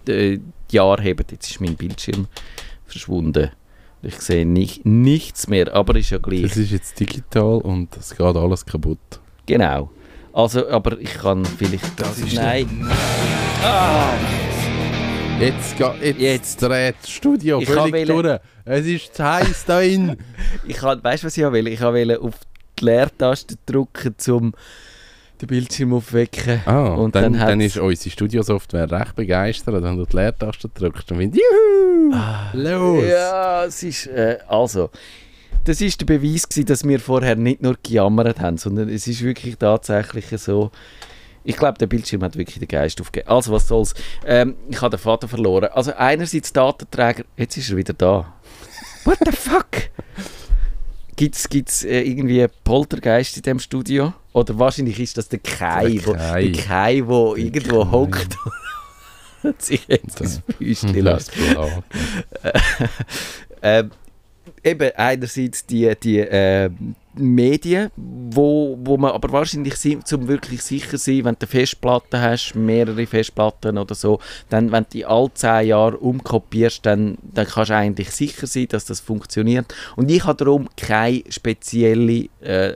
äh, 0.09 0.41
Jahre 0.71 1.03
haben. 1.03 1.25
Jetzt 1.31 1.51
ist 1.51 1.61
mein 1.61 1.77
Bildschirm 1.77 2.27
verschwunden. 2.87 3.51
Ich 4.03 4.21
sehe 4.21 4.47
nicht, 4.47 4.85
nichts 4.87 5.49
mehr, 5.49 5.75
aber 5.75 5.97
ist 5.97 6.11
ja 6.11 6.19
gleich. 6.19 6.43
Das 6.43 6.57
ist 6.57 6.71
jetzt 6.71 6.99
digital 7.01 7.59
und 7.59 7.97
es 7.97 8.11
geht 8.11 8.21
alles 8.21 8.65
kaputt. 8.65 8.99
Genau. 9.47 9.91
Also, 10.33 10.69
aber 10.69 11.01
ich 11.01 11.15
kann 11.15 11.45
vielleicht... 11.45 11.99
Das 11.99 12.19
ist 12.19 12.35
Nein. 12.35 12.87
Jetzt, 15.39 15.77
geht, 15.77 16.03
jetzt, 16.03 16.19
Jetzt. 16.19 16.63
dreht 16.63 16.95
das 17.03 17.11
Studio 17.11 17.61
Ich 17.61 17.69
völlig 17.69 18.07
durch. 18.07 18.41
Es 18.65 18.87
ist 18.87 19.15
zu 19.15 19.23
heiß 19.23 19.65
da 19.67 19.81
drin. 19.81 20.17
Ich 20.67 20.77
kann, 20.77 21.05
weißt 21.05 21.23
du, 21.23 21.27
was 21.27 21.37
ich 21.37 21.45
will? 21.45 21.69
Ich 21.69 21.81
wollte 21.83 22.21
auf 22.21 22.35
die 22.79 22.85
Leertaste 22.87 23.57
drücken, 23.67 24.15
um 24.31 24.55
den 25.41 25.47
Bildschirm 25.47 25.93
aufwecken. 25.93 26.63
Ah, 26.65 26.95
Und 26.95 27.15
dann, 27.15 27.35
dann 27.35 27.49
dann, 27.49 27.61
ist 27.61 27.77
unsere 27.77 28.11
Studiosoftware 28.11 28.91
recht 28.91 29.15
begeistert, 29.15 29.83
wenn 29.83 29.99
du 29.99 30.07
die 30.07 30.17
Leertaste 30.17 30.71
drückst 30.71 31.13
und 31.13 31.19
findest, 31.19 31.43
juhu, 31.43 32.15
los. 32.55 33.05
Ja, 33.07 33.65
es 33.67 33.83
ist... 33.83 34.07
Äh, 34.07 34.39
also... 34.49 34.91
Das 35.65 35.81
ist 35.81 36.01
der 36.01 36.07
Beweis 36.07 36.49
gewesen, 36.49 36.67
dass 36.67 36.85
wir 36.85 37.01
vorher 37.01 37.37
nicht 37.37 37.61
nur 37.61 37.77
gejammert 37.83 38.41
haben, 38.41 38.57
sondern 38.57 38.89
es 38.89 39.07
ist 39.07 39.23
wirklich 39.23 39.57
tatsächlich 39.57 40.27
so... 40.41 40.71
Ich 41.47 41.57
glaube, 41.57 41.79
der 41.79 41.87
Bildschirm 41.87 42.23
hat 42.23 42.37
wirklich 42.37 42.59
den 42.59 42.69
Geist 42.69 43.01
aufgegeben. 43.01 43.31
Also, 43.31 43.53
was 43.53 43.69
soll's. 43.69 43.95
Ähm, 44.27 44.57
ich 44.69 44.81
habe 44.83 44.97
den 44.97 45.01
Vater 45.03 45.29
verloren. 45.29 45.69
Also, 45.73 45.93
einerseits 45.95 46.53
Datenträger... 46.53 47.25
Jetzt 47.37 47.57
ist 47.57 47.71
er 47.71 47.77
wieder 47.77 47.95
da. 47.95 48.33
What 49.05 49.19
the 49.25 49.33
fuck? 49.33 49.67
Gibt 51.17 51.37
es 51.37 51.85
äh, 51.85 52.01
irgendwie 52.03 52.47
Poltergeist 52.65 53.37
in 53.37 53.43
dem 53.43 53.59
Studio? 53.59 54.13
Oder 54.33 54.59
wahrscheinlich 54.59 55.01
ist 55.01 55.17
das 55.17 55.29
der 55.29 55.39
Kai, 55.39 55.93
Der 55.93 56.07
wo, 56.07 56.13
Kai. 56.13 56.49
der 56.49 56.63
Kai, 56.63 57.03
wo 57.07 57.35
irgendwo 57.37 57.85
Kai. 57.85 57.91
hockt 57.91 58.37
und 59.43 59.63
sich 59.63 59.87
jetzt 59.89 60.21
ins 60.21 60.41
Büchlein 60.41 60.95
lässt. 61.05 61.33
Ähm, 63.63 63.91
eben 64.63 64.93
einerseits 64.97 65.65
die, 65.67 65.93
die 66.01 66.19
äh, 66.21 66.71
Medien, 67.19 67.91
wo, 67.97 68.79
wo 68.81 68.97
man 68.97 69.13
aber 69.13 69.33
wahrscheinlich 69.33 69.75
zum 70.05 70.29
wirklich 70.29 70.63
sicher 70.63 70.99
sein, 70.99 71.25
wenn 71.25 71.37
du 71.39 71.47
Festplatten 71.47 72.21
hast, 72.21 72.55
mehrere 72.55 73.07
Festplatten 73.07 73.79
oder 73.79 73.95
so, 73.95 74.21
dann 74.49 74.73
wenn 74.73 74.85
du 74.85 74.91
die 74.91 75.07
alle 75.07 75.33
10 75.33 75.67
Jahre 75.67 75.97
umkopierst, 75.97 76.85
dann, 76.85 77.19
dann 77.23 77.47
kannst 77.47 77.71
du 77.71 77.77
eigentlich 77.77 78.11
sicher 78.11 78.47
sein, 78.47 78.69
dass 78.69 78.85
das 78.85 79.01
funktioniert. 79.01 79.75
Und 79.97 80.11
ich 80.11 80.25
habe 80.25 80.45
darum 80.45 80.69
keine 80.77 81.23
spezielle 81.29 82.29
äh, 82.41 82.75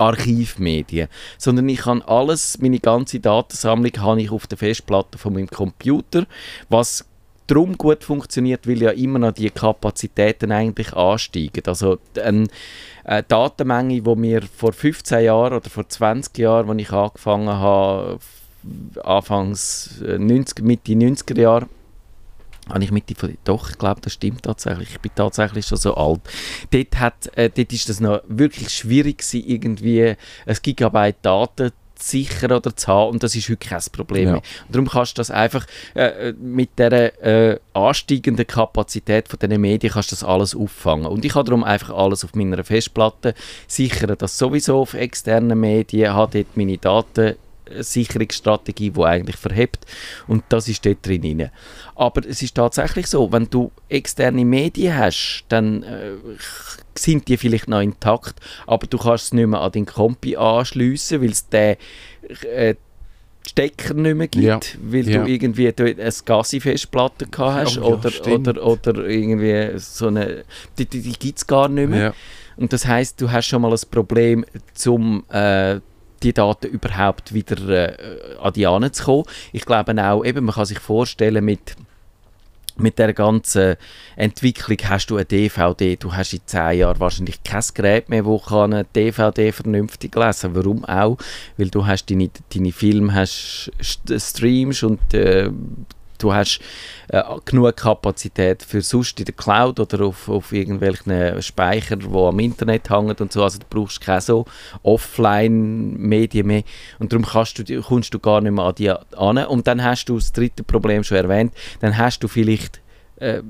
Archivmedien, 0.00 1.08
sondern 1.36 1.68
ich 1.68 1.80
kann 1.80 2.02
alles, 2.02 2.58
meine 2.58 2.80
ganze 2.80 3.20
Datensammlung 3.20 3.92
habe 3.98 4.22
ich 4.22 4.30
auf 4.30 4.46
der 4.46 4.56
Festplatte 4.56 5.18
von 5.18 5.34
meinem 5.34 5.50
Computer, 5.50 6.26
was 6.70 7.04
darum 7.50 7.76
gut 7.76 8.04
funktioniert, 8.04 8.66
weil 8.68 8.82
ja 8.82 8.90
immer 8.90 9.18
noch 9.18 9.32
die 9.32 9.50
Kapazitäten 9.50 10.52
eigentlich 10.52 10.92
ansteigen. 10.92 11.62
Also 11.66 11.98
eine 12.22 12.46
äh, 13.04 13.22
Datenmenge, 13.26 14.00
die 14.00 14.16
mir 14.16 14.42
vor 14.42 14.72
15 14.72 15.24
Jahren 15.24 15.54
oder 15.54 15.68
vor 15.68 15.88
20 15.88 16.38
Jahren, 16.38 16.70
als 16.70 16.80
ich 16.80 16.92
angefangen 16.92 17.48
habe, 17.48 18.18
anfangs 19.02 20.00
äh, 20.02 20.18
90, 20.18 20.64
Mitte 20.64 20.92
90er 20.92 21.40
Jahre, 21.40 21.66
habe 22.68 22.84
ich 22.84 22.92
Mitte 22.92 23.14
doch, 23.44 23.70
ich 23.70 23.78
glaube, 23.78 24.00
das 24.00 24.12
stimmt 24.12 24.44
tatsächlich. 24.44 24.90
Ich 24.92 25.00
bin 25.00 25.10
tatsächlich 25.14 25.66
schon 25.66 25.78
so 25.78 25.94
alt. 25.94 26.20
Dort, 26.70 27.00
hat, 27.00 27.36
äh, 27.36 27.50
das 27.50 28.00
noch 28.00 28.22
wirklich 28.28 28.70
schwierig 28.70 29.18
gewesen, 29.18 29.44
irgendwie 29.46 30.14
ein 30.46 30.56
Gigabyte 30.62 31.16
Daten 31.22 31.72
sicher 32.02 32.56
oder 32.56 32.74
zu 32.74 32.86
haben 32.88 33.10
und 33.10 33.22
das 33.22 33.34
ist 33.34 33.48
heute 33.48 33.56
kein 33.68 33.80
Problem 33.92 34.24
Ja. 34.24 34.32
mehr. 34.32 34.42
Und 34.66 34.74
darum 34.74 34.88
kannst 34.88 35.16
du 35.16 35.20
das 35.20 35.30
einfach 35.30 35.66
äh, 35.94 36.32
mit 36.32 36.70
der 36.78 37.22
äh, 37.24 37.58
ansteigenden 37.74 38.46
Kapazität 38.46 39.28
von 39.28 39.38
diesen 39.38 39.60
Medien 39.60 39.92
kannst 39.92 40.12
du 40.12 40.16
das 40.16 40.24
alles 40.24 40.54
auffangen. 40.54 41.06
Und 41.06 41.24
ich 41.24 41.34
habe 41.34 41.44
darum 41.44 41.64
einfach 41.64 41.90
alles 41.94 42.24
auf 42.24 42.34
meiner 42.34 42.62
Festplatte, 42.64 43.34
sichere 43.66 44.16
das 44.16 44.38
sowieso 44.38 44.80
auf 44.80 44.94
externen 44.94 45.58
Medien, 45.60 46.14
habe 46.14 46.38
dort 46.38 46.56
meine 46.56 46.78
Datensicherungsstrategie, 47.70 48.90
die 48.90 49.02
eigentlich 49.02 49.36
verhebt 49.36 49.86
und 50.26 50.44
das 50.48 50.68
ist 50.68 50.84
dort 50.84 51.06
drin. 51.06 51.22
rein. 51.22 51.50
Aber 51.94 52.26
es 52.26 52.42
ist 52.42 52.54
tatsächlich 52.54 53.06
so, 53.06 53.30
wenn 53.32 53.48
du 53.48 53.70
externe 53.88 54.44
Medien 54.44 54.96
hast, 54.96 55.44
dann 55.48 55.82
äh, 55.82 56.12
sind 56.94 57.28
die 57.28 57.36
vielleicht 57.36 57.68
noch 57.68 57.80
intakt, 57.80 58.40
aber 58.66 58.86
du 58.86 58.98
kannst 58.98 59.24
es 59.26 59.32
nicht 59.32 59.46
mehr 59.46 59.60
an 59.60 59.72
den 59.72 59.86
Kompi 59.86 60.36
anschliessen, 60.36 61.22
weil 61.22 61.30
es 61.30 61.48
den 61.48 61.76
äh, 62.52 62.74
Stecker 63.48 63.94
nicht 63.94 64.16
mehr 64.16 64.28
gibt, 64.28 64.44
Ja, 64.44 64.60
weil 64.82 65.08
ja. 65.08 65.24
du 65.24 65.30
irgendwie 65.30 65.72
eine 65.76 66.12
Gassi-Festplatte 66.24 67.26
gehabt 67.26 67.66
hast 67.66 67.78
Oh 67.78 67.80
ja, 67.80 67.86
oder, 67.96 68.10
stimmt. 68.10 68.48
oder, 68.48 68.64
oder 68.64 69.04
irgendwie 69.06 69.78
so 69.78 70.08
eine, 70.08 70.44
die, 70.78 70.84
die, 70.84 71.00
die 71.00 71.12
gibt 71.12 71.38
es 71.38 71.46
gar 71.46 71.68
nicht 71.68 71.88
mehr. 71.88 72.14
Und 72.56 72.72
das 72.74 72.86
heißt, 72.86 73.18
du 73.20 73.30
hast 73.30 73.46
schon 73.46 73.62
mal 73.62 73.72
ein 73.72 73.80
Problem, 73.90 74.44
um 74.86 75.24
äh, 75.30 75.80
die 76.22 76.32
Daten 76.32 76.66
überhaupt 76.68 77.32
wieder 77.34 77.98
äh, 77.98 78.36
an 78.40 78.52
die 78.52 78.66
Ane 78.66 78.92
zu 78.92 79.04
kommen. 79.04 79.24
Ich 79.52 79.64
glaube 79.64 79.94
auch, 80.04 80.24
eben, 80.24 80.44
man 80.44 80.54
kann 80.54 80.66
sich 80.66 80.78
vorstellen, 80.78 81.44
mit, 81.44 81.76
mit 82.76 82.98
der 82.98 83.12
ganzen 83.12 83.76
Entwicklung 84.16 84.78
hast 84.84 85.08
du 85.10 85.16
eine 85.16 85.24
DVD, 85.24 85.96
du 85.96 86.12
hast 86.14 86.32
in 86.32 86.40
10 86.46 86.78
Jahren 86.78 87.00
wahrscheinlich 87.00 87.42
kein 87.42 87.62
Gerät 87.74 88.08
mehr, 88.08 88.22
das 88.22 88.44
kann 88.46 88.72
eine 88.72 88.84
DVD 88.84 89.52
vernünftig 89.52 90.14
lesen 90.14 90.54
Warum 90.54 90.84
auch? 90.84 91.18
Weil 91.56 91.68
du 91.68 91.86
hast 91.86 92.10
deine, 92.10 92.30
deine 92.54 92.72
Filme 92.72 93.12
hast, 93.14 93.70
st- 93.80 94.18
streamst 94.30 94.82
und 94.82 95.14
äh, 95.14 95.50
du 96.22 96.32
hast 96.32 96.60
äh, 97.08 97.22
genug 97.44 97.76
Kapazität 97.76 98.62
für 98.62 98.82
sonst 98.82 99.18
in 99.18 99.26
der 99.26 99.34
Cloud 99.34 99.80
oder 99.80 100.04
auf, 100.04 100.28
auf 100.28 100.52
irgendwelchen 100.52 101.40
Speicher, 101.42 101.96
die 101.96 102.06
am 102.06 102.38
Internet 102.38 102.90
hängen 102.90 103.16
und 103.18 103.32
so. 103.32 103.42
Also 103.42 103.58
du 103.58 103.66
brauchst 103.68 104.00
keine 104.00 104.20
so 104.20 104.44
Offline-Medien 104.82 106.46
mehr. 106.46 106.62
Und 106.98 107.12
darum 107.12 107.24
kannst 107.24 107.58
du, 107.58 107.82
kommst 107.82 108.14
du 108.14 108.18
gar 108.18 108.40
nicht 108.40 108.52
mehr 108.52 108.64
an 108.64 108.74
die 108.74 108.90
an. 108.90 109.38
Und 109.38 109.66
dann 109.66 109.82
hast 109.82 110.06
du 110.06 110.16
das 110.16 110.32
dritte 110.32 110.62
Problem 110.62 111.04
schon 111.04 111.18
erwähnt, 111.18 111.52
dann 111.80 111.96
hast 111.96 112.22
du 112.22 112.28
vielleicht 112.28 112.80
äh, 113.20 113.42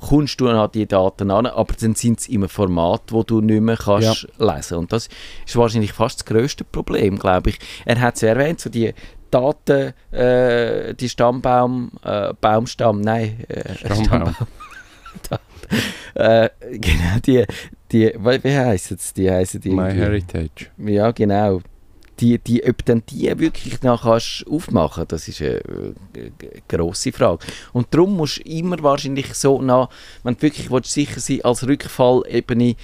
kommst 0.00 0.40
du 0.40 0.48
an 0.48 0.70
die 0.72 0.86
Daten 0.86 1.30
an, 1.30 1.46
aber 1.46 1.74
dann 1.78 1.94
sind 1.94 2.20
sie 2.20 2.32
in 2.32 2.40
einem 2.40 2.48
Format, 2.48 3.02
wo 3.10 3.22
du 3.22 3.40
nicht 3.40 3.60
mehr 3.60 3.76
kannst 3.76 4.26
lesen. 4.38 4.78
Und 4.78 4.92
das 4.92 5.08
ist 5.46 5.56
wahrscheinlich 5.56 5.92
fast 5.92 6.20
das 6.20 6.24
grösste 6.24 6.64
Problem, 6.64 7.18
glaube 7.18 7.50
ich. 7.50 7.58
Er 7.84 8.00
hat 8.00 8.14
es 8.14 8.22
ja 8.22 8.30
erwähnt, 8.30 8.60
so 8.60 8.70
die 8.70 8.94
Daten, 9.30 9.92
äh, 10.12 10.94
die 10.94 11.08
Stammbaum, 11.08 11.92
äh, 12.02 12.32
Baumstamm, 12.40 13.00
nein, 13.00 13.44
äh, 13.48 13.74
Stammbaum. 13.76 14.34
äh, 16.14 16.48
genau, 16.72 17.18
die, 17.24 17.44
die, 17.92 18.12
wie 18.14 18.56
heissen 18.56 18.96
es? 18.98 19.12
Die 19.14 19.30
heissen 19.30 19.60
die 19.60 19.70
My 19.70 19.92
Heritage. 19.92 20.66
Ja, 20.78 21.10
genau. 21.10 21.60
Die, 22.18 22.38
die, 22.38 22.62
ob 22.68 22.84
dann 22.84 23.02
die 23.08 23.32
wirklich 23.38 23.82
noch 23.82 24.02
kannst 24.02 24.44
aufmachen 24.50 25.06
das 25.08 25.26
ist 25.26 25.40
eine, 25.40 25.56
äh, 26.14 26.30
grosse 26.68 27.12
Frage. 27.12 27.46
Und 27.72 27.94
darum 27.94 28.16
musst 28.16 28.38
du 28.38 28.42
immer 28.42 28.82
wahrscheinlich 28.82 29.32
so 29.32 29.62
nach, 29.62 29.88
wenn 30.22 30.34
du 30.34 30.42
wirklich 30.42 30.70
willst, 30.70 30.92
sicher 30.92 31.18
sein 31.18 31.42
als 31.42 31.66
Rückfallebene 31.66 32.76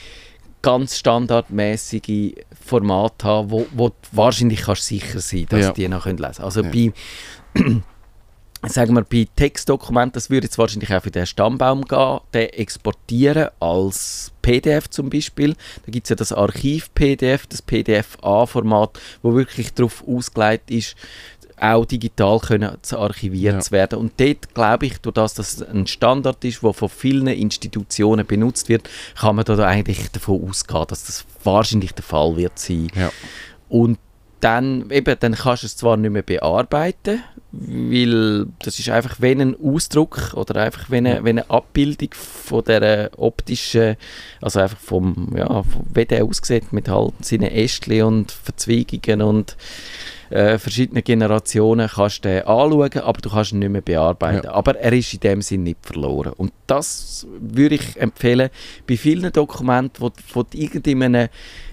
ganz 0.63 0.97
standardmäßige 0.97 2.33
Format 2.67 3.25
haben, 3.25 3.51
wo, 3.51 3.67
wo 3.73 3.89
du 3.89 3.95
wahrscheinlich 4.13 4.63
kannst 4.63 4.85
sicher 4.85 5.21
sein 5.21 5.47
dass 5.49 5.61
Ja. 5.67 5.73
die 5.73 5.89
noch 5.89 6.07
lesen 6.07 6.17
können. 6.19 6.35
Also 6.39 6.63
Ja. 6.63 6.71
bei 6.71 6.93
sagen 8.69 8.95
wir, 8.95 9.03
bei 9.03 9.27
Textdokumenten, 9.37 10.13
das 10.15 10.29
würde 10.31 10.47
jetzt 10.47 10.59
wahrscheinlich 10.59 10.93
auch 10.93 11.03
für 11.03 11.11
den 11.11 11.27
Stammbaum 11.27 11.83
gehen, 11.85 12.19
den 12.35 12.49
exportieren 12.51 13.49
als 13.61 14.33
PDF 14.43 14.89
zum 14.91 15.09
Beispiel. 15.11 15.55
Da 15.85 15.93
gibt 15.93 16.07
es 16.07 16.11
ja 16.11 16.17
das 16.17 16.33
Archiv-PDF, 16.33 17.47
das 17.47 17.63
PDF-A-Format, 17.63 18.99
wo 19.23 19.35
wirklich 19.35 19.73
darauf 19.75 20.03
ausgelegt 20.07 20.71
ist, 20.71 20.97
auch 21.59 21.85
digital 21.87 22.39
können 22.39 22.77
zu 22.83 22.99
archiviert 22.99 23.55
Ja. 23.55 23.61
zu 23.61 23.71
werden. 23.71 23.99
Und 23.99 24.13
dort 24.19 24.55
glaube 24.55 24.87
ich, 24.87 24.99
durch 24.99 25.15
das, 25.15 25.35
dass 25.35 25.55
es 25.55 25.63
ein 25.63 25.87
Standard 25.87 26.45
ist, 26.45 26.63
der 26.63 26.73
von 26.73 26.89
vielen 26.89 27.27
Institutionen 27.29 28.27
benutzt 28.27 28.69
wird, 28.69 28.89
kann 29.19 29.37
man 29.37 29.45
da 29.45 29.57
eigentlich 29.67 30.11
davon 30.11 30.49
ausgehen, 30.49 30.85
dass 30.89 31.05
das 31.07 31.25
wahrscheinlich 31.45 31.93
der 31.93 32.05
Fall 32.05 32.37
wird 32.37 32.59
sein. 32.59 32.89
Ja. 32.95 33.11
Und 33.69 33.99
dann, 34.41 34.91
eben, 34.91 35.17
dann 35.19 35.35
kannst 35.35 35.63
du 35.63 35.67
es 35.67 35.77
zwar 35.77 35.97
nicht 35.97 36.11
mehr 36.11 36.23
bearbeiten, 36.23 37.23
weil 37.61 38.47
das 38.61 38.79
ist 38.79 38.89
einfach 38.89 39.21
wie 39.21 39.33
ein 39.33 39.57
Ausdruck 39.61 40.35
oder 40.35 40.63
einfach 40.63 40.91
wie 40.91 40.97
eine, 40.97 41.25
wie 41.25 41.31
eine 41.31 41.49
Abbildung 41.51 42.11
von 42.13 42.65
der 42.65 43.11
optischen, 43.17 43.97
also 44.41 44.61
einfach 44.61 44.79
vom, 44.79 45.35
ja, 45.37 45.63
vom, 45.63 45.87
wie 45.93 46.05
der 46.05 46.25
aussieht 46.25 46.73
mit 46.73 46.89
halt 46.89 47.15
seinen 47.23 47.51
Ästchen 47.51 48.03
und 48.03 48.33
Verzweigungen 48.33 49.23
und 49.23 49.57
äh, 50.31 50.59
verschiedenen 50.59 51.05
Generationen 51.05 51.89
kannst 51.89 52.25
du 52.25 52.29
den 52.29 52.43
anschauen, 52.47 52.99
aber 52.99 53.21
du 53.21 53.31
kannst 53.31 53.53
ihn 53.53 53.61
nicht 53.61 53.71
mehr 53.71 53.81
bearbeiten. 53.81 54.47
Ja. 54.47 54.53
Aber 54.53 54.77
er 54.77 54.93
ist 54.93 55.15
in 55.15 55.21
dem 55.21 55.43
Sinn 55.43 55.63
nicht 55.63 55.79
verloren. 55.83 56.33
Und 56.33 56.53
das 56.67 57.27
würde 57.39 57.77
ich 57.77 57.97
empfehlen, 57.97 58.51
bei 58.87 58.97
vielen 58.97 59.33
Dokumenten, 59.33 60.01
wo, 60.01 60.11
wo 60.33 60.43
du 60.43 60.59
irgendeinem 60.59 61.29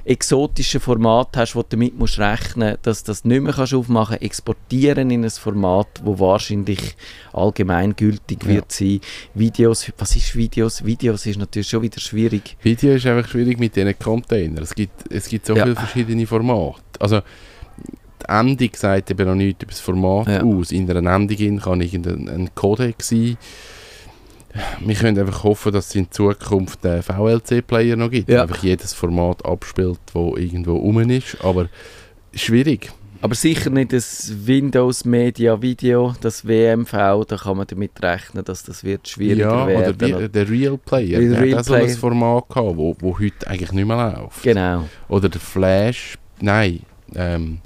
exotischen 0.06 0.82
Format 0.82 1.36
hast, 1.38 1.56
wo 1.56 1.62
du 1.62 1.70
damit 1.70 1.98
musst 1.98 2.20
rechnen 2.20 2.78
dass 2.82 3.04
du 3.04 3.12
das 3.12 3.24
nicht 3.24 3.42
mehr 3.42 3.54
kannst 3.54 3.74
aufmachen 3.74 4.22
exportieren 4.22 5.10
in 5.12 5.24
ein 5.24 5.30
Format, 5.30 5.73
wo 6.04 6.18
wahrscheinlich 6.20 6.96
allgemeingültig 7.32 8.40
Ja. 8.44 8.48
wird 8.50 8.72
sein. 8.72 9.00
Videos, 9.34 9.92
was 9.98 10.16
ist 10.16 10.36
Videos? 10.36 10.84
Videos 10.86 11.26
ist 11.26 11.38
natürlich 11.38 11.68
schon 11.68 11.82
wieder 11.82 12.00
schwierig. 12.00 12.56
Video 12.62 12.94
ist 12.94 13.06
einfach 13.06 13.30
schwierig 13.30 13.60
mit 13.60 13.76
diesen 13.76 13.98
Containern. 13.98 14.64
Es 14.64 14.74
gibt, 14.76 15.12
es 15.12 15.28
gibt 15.28 15.46
so 15.46 15.56
Ja. 15.56 15.64
viele 15.64 15.76
verschiedene 15.76 16.26
Formate. 16.28 16.82
Also, 17.00 17.22
die 18.22 18.30
Endung 18.30 18.70
sagt 18.76 19.12
eben 19.12 19.28
noch 19.28 19.36
nichts 19.36 19.64
über 19.64 19.72
das 19.72 19.80
Format 19.82 20.28
Ja. 20.28 20.44
aus. 20.44 20.72
In 20.72 20.90
einer 20.90 21.14
Endung 21.16 21.60
kann 21.60 21.82
irgendein 21.82 22.30
ein 22.30 22.50
Codec 22.56 23.02
sein. 23.02 23.38
Wir 24.82 24.94
können 24.96 25.18
einfach 25.18 25.44
hoffen, 25.44 25.72
dass 25.74 25.88
es 25.88 25.96
in 25.96 26.12
Zukunft 26.12 26.86
einen 26.86 27.02
VLC-Player 27.02 27.96
noch 27.96 28.12
gibt. 28.12 28.30
Ja. 28.30 28.44
Einfach 28.44 28.62
jedes 28.64 28.94
Format 28.94 29.44
abspielt, 29.44 30.00
wo 30.14 30.38
irgendwo 30.38 30.76
rum 30.78 31.00
ist. 31.10 31.38
Aber 31.44 31.70
schwierig. 32.36 32.92
Aber 33.24 33.36
sicher 33.36 33.70
nicht 33.70 33.94
das 33.94 34.34
Windows 34.46 35.06
Media 35.06 35.62
Video, 35.62 36.14
das 36.20 36.46
WMV, 36.46 36.92
da 37.26 37.38
kann 37.38 37.56
man 37.56 37.66
damit 37.66 37.92
rechnen, 38.04 38.44
dass 38.44 38.64
das 38.64 38.84
wird 38.84 39.08
schwieriger 39.08 39.50
ja, 39.50 39.68
werden. 39.68 39.96
oder 39.96 40.24
wie, 40.24 40.28
der 40.28 40.50
Real 40.50 40.78
Player. 40.78 41.22
Der 41.22 41.42
Real 41.42 41.60
hat 41.60 41.66
so 41.66 41.74
ein. 41.74 41.88
Format 41.88 42.50
gehabt, 42.50 42.76
wo, 42.76 42.94
wo 43.00 43.18
heute 43.18 43.48
eigentlich 43.48 43.72
nicht 43.72 43.88
mehr 43.88 44.14
läuft. 44.18 44.44
Genau. 44.44 44.90
Oder 45.08 45.30
der 45.30 45.40
Flash, 45.40 46.18
nein, 46.42 46.82
ähm, 47.16 47.60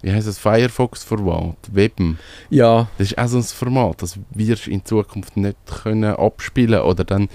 wie 0.00 0.10
heißt 0.10 0.26
das, 0.26 0.38
Firefox-Format, 0.38 1.56
Webm. 1.72 2.16
Ja, 2.48 2.88
Das 2.96 3.08
ist 3.08 3.18
auch 3.18 3.28
so 3.28 3.36
ein 3.36 3.42
Format, 3.42 4.00
das 4.00 4.18
wirst 4.30 4.66
du 4.66 4.70
in 4.70 4.82
Zukunft 4.82 5.36
nicht 5.36 5.58
können 5.82 6.14
abspielen 6.14 6.80
oder 6.80 7.04
dann 7.04 7.28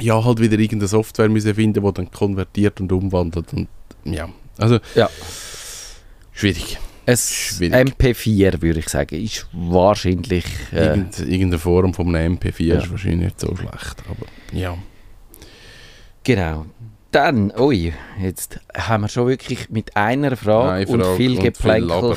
ja, 0.00 0.24
halt 0.24 0.40
wieder 0.40 0.58
irgendeine 0.58 0.88
Software 0.88 1.28
müssen 1.28 1.54
finden, 1.54 1.84
die 1.84 1.92
dann 1.92 2.10
konvertiert 2.10 2.80
und 2.80 2.90
umwandelt 2.90 3.52
und 3.52 3.68
ja, 4.04 4.30
also 4.56 4.78
Ja. 4.94 5.10
Schwierig. 6.34 6.78
es 7.06 7.32
Schwierig. 7.32 7.74
MP4 7.74 8.60
würde 8.62 8.80
ich 8.80 8.88
sagen, 8.88 9.22
ist 9.22 9.46
wahrscheinlich... 9.52 10.44
Äh, 10.72 10.86
Irgend, 10.88 11.18
irgendeine 11.20 11.58
Form 11.58 11.94
von 11.94 12.14
einem 12.14 12.36
MP4 12.36 12.62
Ja. 12.64 12.78
ist 12.78 12.90
wahrscheinlich 12.90 13.20
nicht 13.20 13.40
so 13.40 13.54
schlecht, 13.56 14.02
aber 14.08 14.26
ja. 14.52 14.76
genau. 16.22 16.66
Dann, 17.10 17.52
ui, 17.56 17.92
jetzt 18.20 18.58
haben 18.76 19.02
wir 19.02 19.08
schon 19.08 19.28
wirklich 19.28 19.70
mit 19.70 19.96
einer 19.96 20.36
Frage, 20.36 20.70
Eine 20.72 20.86
und 20.88 21.00
Frage 21.00 21.16
viel 21.16 21.30
und 21.30 21.36
viel 21.36 21.42
Geplänkel. 21.52 22.16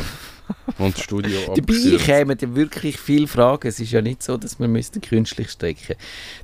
Und 0.77 0.95
das 0.95 1.03
Studio 1.03 1.39
Dabei 1.55 1.97
kämen 1.97 2.37
ja 2.39 2.55
wirklich 2.55 2.97
viele 2.97 3.27
Fragen. 3.27 3.67
Es 3.67 3.79
ist 3.79 3.91
ja 3.91 4.01
nicht 4.01 4.23
so, 4.23 4.37
dass 4.37 4.59
wir 4.59 4.67
müssten 4.67 5.01
künstlich 5.01 5.49
strecken 5.49 5.95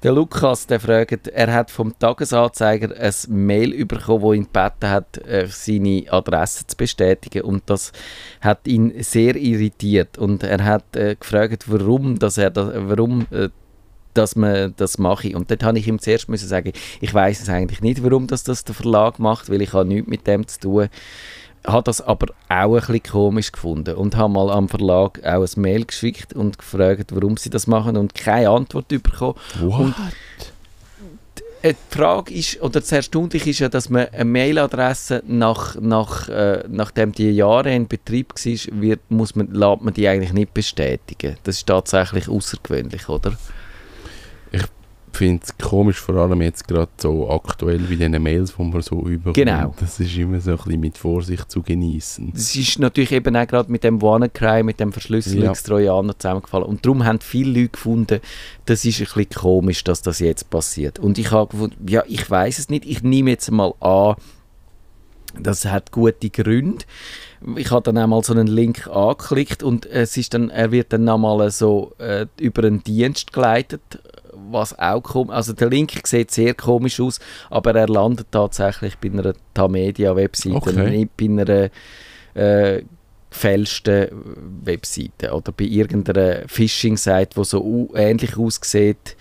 Der 0.01 0.11
Lukas, 0.11 0.67
der 0.67 0.79
fragt, 0.79 1.27
er 1.27 1.53
hat 1.53 1.71
vom 1.71 1.97
Tagesanzeiger 1.97 2.95
ein 2.97 3.13
Mail 3.27 3.85
bekommen, 3.85 4.21
wo 4.21 4.33
ihn 4.33 4.43
gebeten 4.51 4.89
hat, 4.89 5.17
äh, 5.25 5.47
seine 5.47 6.05
Adresse 6.09 6.67
zu 6.67 6.75
bestätigen. 6.77 7.43
Und 7.43 7.63
das 7.67 7.91
hat 8.41 8.67
ihn 8.67 8.93
sehr 9.03 9.35
irritiert. 9.35 10.17
Und 10.17 10.43
er 10.43 10.63
hat 10.63 10.95
äh, 10.95 11.15
gefragt, 11.15 11.65
warum, 11.67 12.19
dass 12.19 12.37
er 12.37 12.49
das, 12.49 12.71
warum 12.75 13.27
äh, 13.31 13.49
dass 14.13 14.35
man 14.35 14.73
das 14.77 14.97
mache. 14.97 15.35
Und 15.35 15.49
dort 15.49 15.63
habe 15.63 15.79
ich 15.79 15.87
ihm 15.87 15.99
zuerst 15.99 16.29
müssen 16.29 16.47
sagen, 16.47 16.71
ich 17.01 17.13
weiß 17.13 17.41
es 17.41 17.49
eigentlich 17.49 17.81
nicht, 17.81 18.03
warum 18.03 18.27
das, 18.27 18.43
das 18.43 18.63
der 18.63 18.75
Verlag 18.75 19.19
macht, 19.19 19.49
weil 19.49 19.61
ich 19.61 19.73
habe 19.73 19.87
nichts 19.87 20.07
mit 20.07 20.27
dem 20.27 20.47
zu 20.47 20.59
tun 20.59 20.81
habe 20.83 20.89
das 21.81 22.01
aber 22.01 22.27
auch 22.49 22.73
ein 22.75 22.79
bisschen 22.79 23.03
komisch 23.03 23.51
gefunden 23.51 23.95
und 23.95 24.15
habe 24.17 24.33
mal 24.33 24.49
am 24.51 24.67
Verlag 24.69 25.19
auch 25.25 25.41
ein 25.45 25.61
Mail 25.61 25.85
geschickt 25.85 26.33
und 26.33 26.57
gefragt, 26.57 27.11
warum 27.15 27.37
sie 27.37 27.49
das 27.49 27.67
machen 27.67 27.95
und 27.97 28.13
keine 28.15 28.49
Antwort 28.49 28.87
bekommen. 28.89 29.35
What? 29.59 29.79
Und- 29.79 29.95
Äh, 31.61 31.73
Die 31.91 31.97
Frage 31.97 32.33
ist, 32.33 32.61
oder 32.61 32.81
das 32.81 32.91
Erstaunliche 32.91 33.49
ist 33.51 33.59
ja, 33.59 33.69
dass 33.69 33.89
man 33.89 34.07
eine 34.09 34.25
Mailadresse, 34.25 35.23
nach, 35.25 35.79
nach, 35.79 36.27
äh, 36.27 36.65
nachdem 36.67 37.13
die 37.13 37.31
Jahre 37.31 37.73
in 37.73 37.87
Betrieb 37.87 38.33
war, 38.35 38.81
wird, 38.81 38.99
muss 39.09 39.33
man, 39.35 39.47
lässt 39.53 39.81
man 39.81 39.93
die 39.93 40.05
eigentlich 40.09 40.33
nicht 40.33 40.53
bestätigen. 40.53 41.37
Das 41.45 41.55
ist 41.55 41.67
tatsächlich 41.67 42.27
außergewöhnlich, 42.27 43.07
oder? 43.07 43.37
Ich 45.13 45.19
finde 45.19 45.43
es 45.43 45.55
komisch, 45.59 45.99
vor 45.99 46.15
allem 46.15 46.41
jetzt 46.41 46.67
gerade 46.67 46.91
so 46.97 47.29
aktuell 47.29 47.87
wie 47.87 47.97
diese 47.97 48.19
Mails, 48.19 48.55
die 48.57 48.63
man 48.63 48.81
so 48.81 49.01
überkommt. 49.01 49.35
Genau. 49.35 49.73
Das 49.79 49.99
ist 49.99 50.17
immer 50.17 50.41
so 50.41 50.51
ein 50.51 50.57
bisschen 50.57 50.79
mit 50.79 50.97
Vorsicht 50.97 51.51
zu 51.51 51.61
genießen. 51.61 52.31
Das 52.33 52.55
ist 52.55 52.79
natürlich 52.79 53.11
eben 53.11 53.35
auch 53.35 53.45
gerade 53.45 53.71
mit 53.71 53.83
dem 53.83 54.01
WannaCry, 54.01 54.63
mit 54.63 54.79
dem 54.79 54.91
Verschlüsselungstrojaner 54.91 56.17
zusammengefallen. 56.17 56.65
Und 56.65 56.83
darum 56.83 57.05
haben 57.05 57.19
viele 57.19 57.61
Leute 57.61 57.69
gefunden, 57.69 58.21
das 58.65 58.85
ist 58.85 59.01
ein 59.01 59.05
bisschen 59.05 59.29
komisch, 59.29 59.83
dass 59.83 60.01
das 60.01 60.17
jetzt 60.17 60.49
passiert. 60.49 60.97
Und 60.97 61.19
ich 61.19 61.31
habe 61.31 61.51
gefunden, 61.51 61.87
ja, 61.87 62.03
ich 62.07 62.27
weiß 62.27 62.57
es 62.57 62.69
nicht. 62.69 62.85
Ich 62.85 63.03
nehme 63.03 63.29
jetzt 63.29 63.51
mal 63.51 63.73
an, 63.81 64.15
das 65.39 65.65
hat 65.65 65.91
gute 65.91 66.29
Gründe. 66.31 66.85
Ich 67.55 67.71
habe 67.71 67.83
dann 67.83 67.97
einmal 67.97 68.23
so 68.23 68.33
einen 68.33 68.47
Link 68.47 68.87
angeklickt 68.87 69.63
und 69.63 69.85
es 69.85 70.15
ist 70.17 70.33
dann, 70.33 70.49
er 70.49 70.71
wird 70.71 70.93
dann 70.93 71.03
nochmal 71.03 71.51
so 71.51 71.93
äh, 71.97 72.25
über 72.39 72.63
einen 72.63 72.83
Dienst 72.83 73.33
geleitet, 73.33 73.81
was 74.49 74.77
auch 74.77 75.01
komisch, 75.01 75.33
also 75.33 75.53
der 75.53 75.69
Link 75.69 75.91
sieht 76.05 76.31
sehr 76.31 76.53
komisch 76.53 76.99
aus, 76.99 77.19
aber 77.49 77.75
er 77.75 77.87
landet 77.87 78.27
tatsächlich 78.31 78.97
bei 78.97 79.09
einer 79.09 79.33
Tamedia-Webseite, 79.53 80.55
Okay. 80.55 80.89
nicht 80.89 81.17
bei 81.17 81.25
einer 81.25 81.69
äh, 82.35 82.83
gefälschten 83.29 84.07
Webseite 84.63 85.31
oder 85.33 85.51
bei 85.51 85.65
irgendeiner 85.65 86.47
Phishing-Seite, 86.47 87.39
die 87.39 87.45
so 87.45 87.89
ähnlich 87.95 88.37
aussieht. 88.37 89.15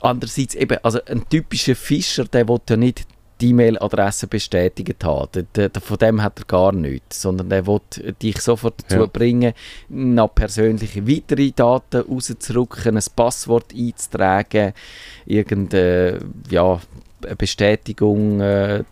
Andererseits 0.00 0.54
eben, 0.54 0.78
also 0.82 1.00
ein 1.06 1.28
typischer 1.28 1.74
Fischer, 1.74 2.24
der 2.24 2.48
will 2.48 2.60
ja 2.68 2.76
nicht 2.76 3.06
die 3.40 3.50
E-Mail-Adresse 3.50 4.26
bestätigt 4.26 5.02
haben. 5.04 5.46
Der, 5.54 5.70
von 5.80 5.98
dem 5.98 6.22
hat 6.22 6.38
er 6.40 6.44
gar 6.44 6.72
nichts, 6.72 7.22
sondern 7.22 7.48
der 7.48 7.66
will 7.66 7.80
dich 8.22 8.40
sofort 8.40 8.82
dazu 8.82 9.00
Ja. 9.00 9.06
bringen, 9.06 9.54
noch 9.88 10.34
persönliche 10.34 11.06
weitere 11.08 11.50
Daten 11.50 12.02
rauszurücken, 12.02 12.96
ein 12.96 13.04
Passwort 13.16 13.72
einzutragen, 13.74 14.72
irgendeine 15.26 16.18
ja, 16.50 16.80
Bestätigung 17.36 18.40
äh, 18.40 18.84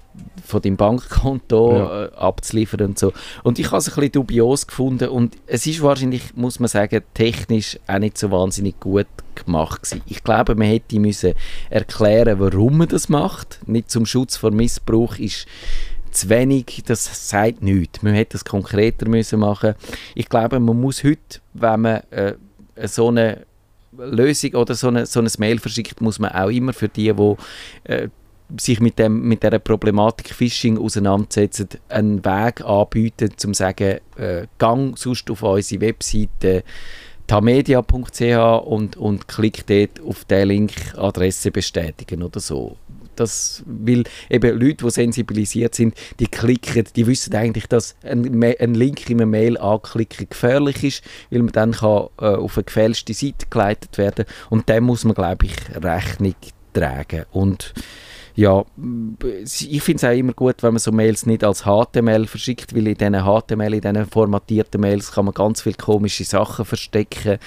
von 0.44 0.62
deinem 0.62 0.76
Bankkonto 0.76 1.76
Ja. 1.76 2.04
äh, 2.06 2.10
abzuliefern 2.16 2.80
und 2.88 2.98
so. 2.98 3.12
Und 3.42 3.58
ich 3.58 3.66
habe 3.66 3.78
es 3.78 3.88
ein 3.88 3.94
bisschen 3.94 4.12
dubios 4.12 4.66
gefunden 4.66 5.08
und 5.08 5.36
es 5.46 5.66
ist 5.66 5.82
wahrscheinlich, 5.82 6.34
muss 6.34 6.58
man 6.60 6.68
sagen, 6.68 7.02
technisch 7.14 7.78
auch 7.86 7.98
nicht 7.98 8.18
so 8.18 8.30
wahnsinnig 8.30 8.80
gut 8.80 9.06
gemacht 9.34 9.82
gewesen. 9.82 10.02
Ich 10.06 10.24
glaube, 10.24 10.54
man 10.54 10.66
hätte 10.66 10.98
müssen 10.98 11.34
erklären, 11.70 12.40
warum 12.40 12.78
man 12.78 12.88
das 12.88 13.08
macht. 13.08 13.60
Nicht 13.66 13.90
zum 13.90 14.06
Schutz 14.06 14.36
vor 14.36 14.50
Missbrauch 14.50 15.18
ist 15.18 15.46
zu 16.10 16.28
wenig, 16.28 16.82
das 16.86 17.28
sagt 17.28 17.62
nichts. 17.62 18.02
Man 18.02 18.14
hätte 18.14 18.32
das 18.32 18.44
konkreter 18.44 19.08
müssen 19.08 19.40
machen 19.40 19.74
Ich 20.14 20.28
glaube, 20.28 20.58
man 20.58 20.80
muss 20.80 21.04
heute, 21.04 21.40
wenn 21.54 21.80
man 21.80 22.02
äh, 22.10 22.34
so 22.86 23.08
eine 23.08 23.46
Lösung 23.96 24.54
oder 24.54 24.74
so, 24.74 24.88
eine, 24.88 25.06
so 25.06 25.20
ein 25.20 25.28
Mail 25.38 25.58
verschickt, 25.58 26.00
muss 26.00 26.18
man 26.18 26.32
auch 26.32 26.48
immer 26.48 26.72
für 26.72 26.88
die, 26.88 27.12
die 27.12 27.34
äh, 27.84 28.08
sich 28.56 28.80
mit, 28.80 28.98
dem, 28.98 29.22
mit 29.22 29.42
dieser 29.42 29.58
Problematik 29.58 30.34
Phishing 30.34 30.78
auseinandersetzen, 30.78 31.68
einen 31.88 32.24
Weg 32.24 32.64
anbieten, 32.64 33.30
um 33.30 33.36
zu 33.36 33.54
sagen, 33.54 33.98
äh, 34.16 34.46
gang 34.58 34.96
sonst 34.98 35.30
auf 35.30 35.42
unsere 35.42 35.80
Webseite 35.82 36.64
tamedia.ch 37.26 38.66
und, 38.66 38.96
und 38.96 39.28
klick 39.28 39.66
dort 39.66 40.00
auf 40.00 40.24
den 40.24 40.48
Link 40.48 40.72
Adresse 40.96 41.50
bestätigen 41.50 42.22
oder 42.22 42.40
so. 42.40 42.76
Das, 43.16 43.64
weil 43.66 44.04
eben 44.30 44.58
Leute, 44.58 44.84
die 44.84 44.90
sensibilisiert 44.90 45.74
sind, 45.74 45.94
die 46.20 46.28
klicken, 46.28 46.86
die 46.94 47.06
wissen 47.06 47.34
eigentlich, 47.34 47.66
dass 47.66 47.96
ein, 48.02 48.42
ein 48.42 48.74
Link 48.74 49.10
in 49.10 49.18
einer 49.18 49.26
Mail 49.26 49.58
anklicken 49.58 50.28
gefährlich 50.30 50.84
ist, 50.84 51.04
weil 51.30 51.42
man 51.42 51.52
dann 51.52 51.72
kann, 51.72 52.06
äh, 52.20 52.26
auf 52.26 52.56
eine 52.56 52.64
gefälschte 52.64 53.12
Seite 53.14 53.46
geleitet 53.50 53.98
werden 53.98 54.24
und 54.50 54.68
dem 54.68 54.84
muss 54.84 55.04
man, 55.04 55.14
glaube 55.14 55.46
ich, 55.46 55.54
Rechnung 55.84 56.36
tragen. 56.72 57.24
Und 57.32 57.74
ja, 58.38 58.64
ich 59.44 59.82
finde 59.82 59.96
es 59.96 60.04
auch 60.04 60.16
immer 60.16 60.32
gut, 60.32 60.62
wenn 60.62 60.72
man 60.72 60.78
so 60.78 60.92
Mails 60.92 61.26
nicht 61.26 61.42
als 61.42 61.64
HTML 61.64 62.24
verschickt, 62.28 62.72
weil 62.72 62.86
in 62.86 62.94
diesen 62.94 63.24
HTML, 63.24 63.74
in 63.74 63.80
diesen 63.80 64.06
formatierten 64.06 64.80
Mails 64.80 65.10
kann 65.10 65.24
man 65.24 65.34
ganz 65.34 65.62
viele 65.62 65.74
komische 65.74 66.22
Sachen 66.22 66.64
verstecken. 66.64 67.38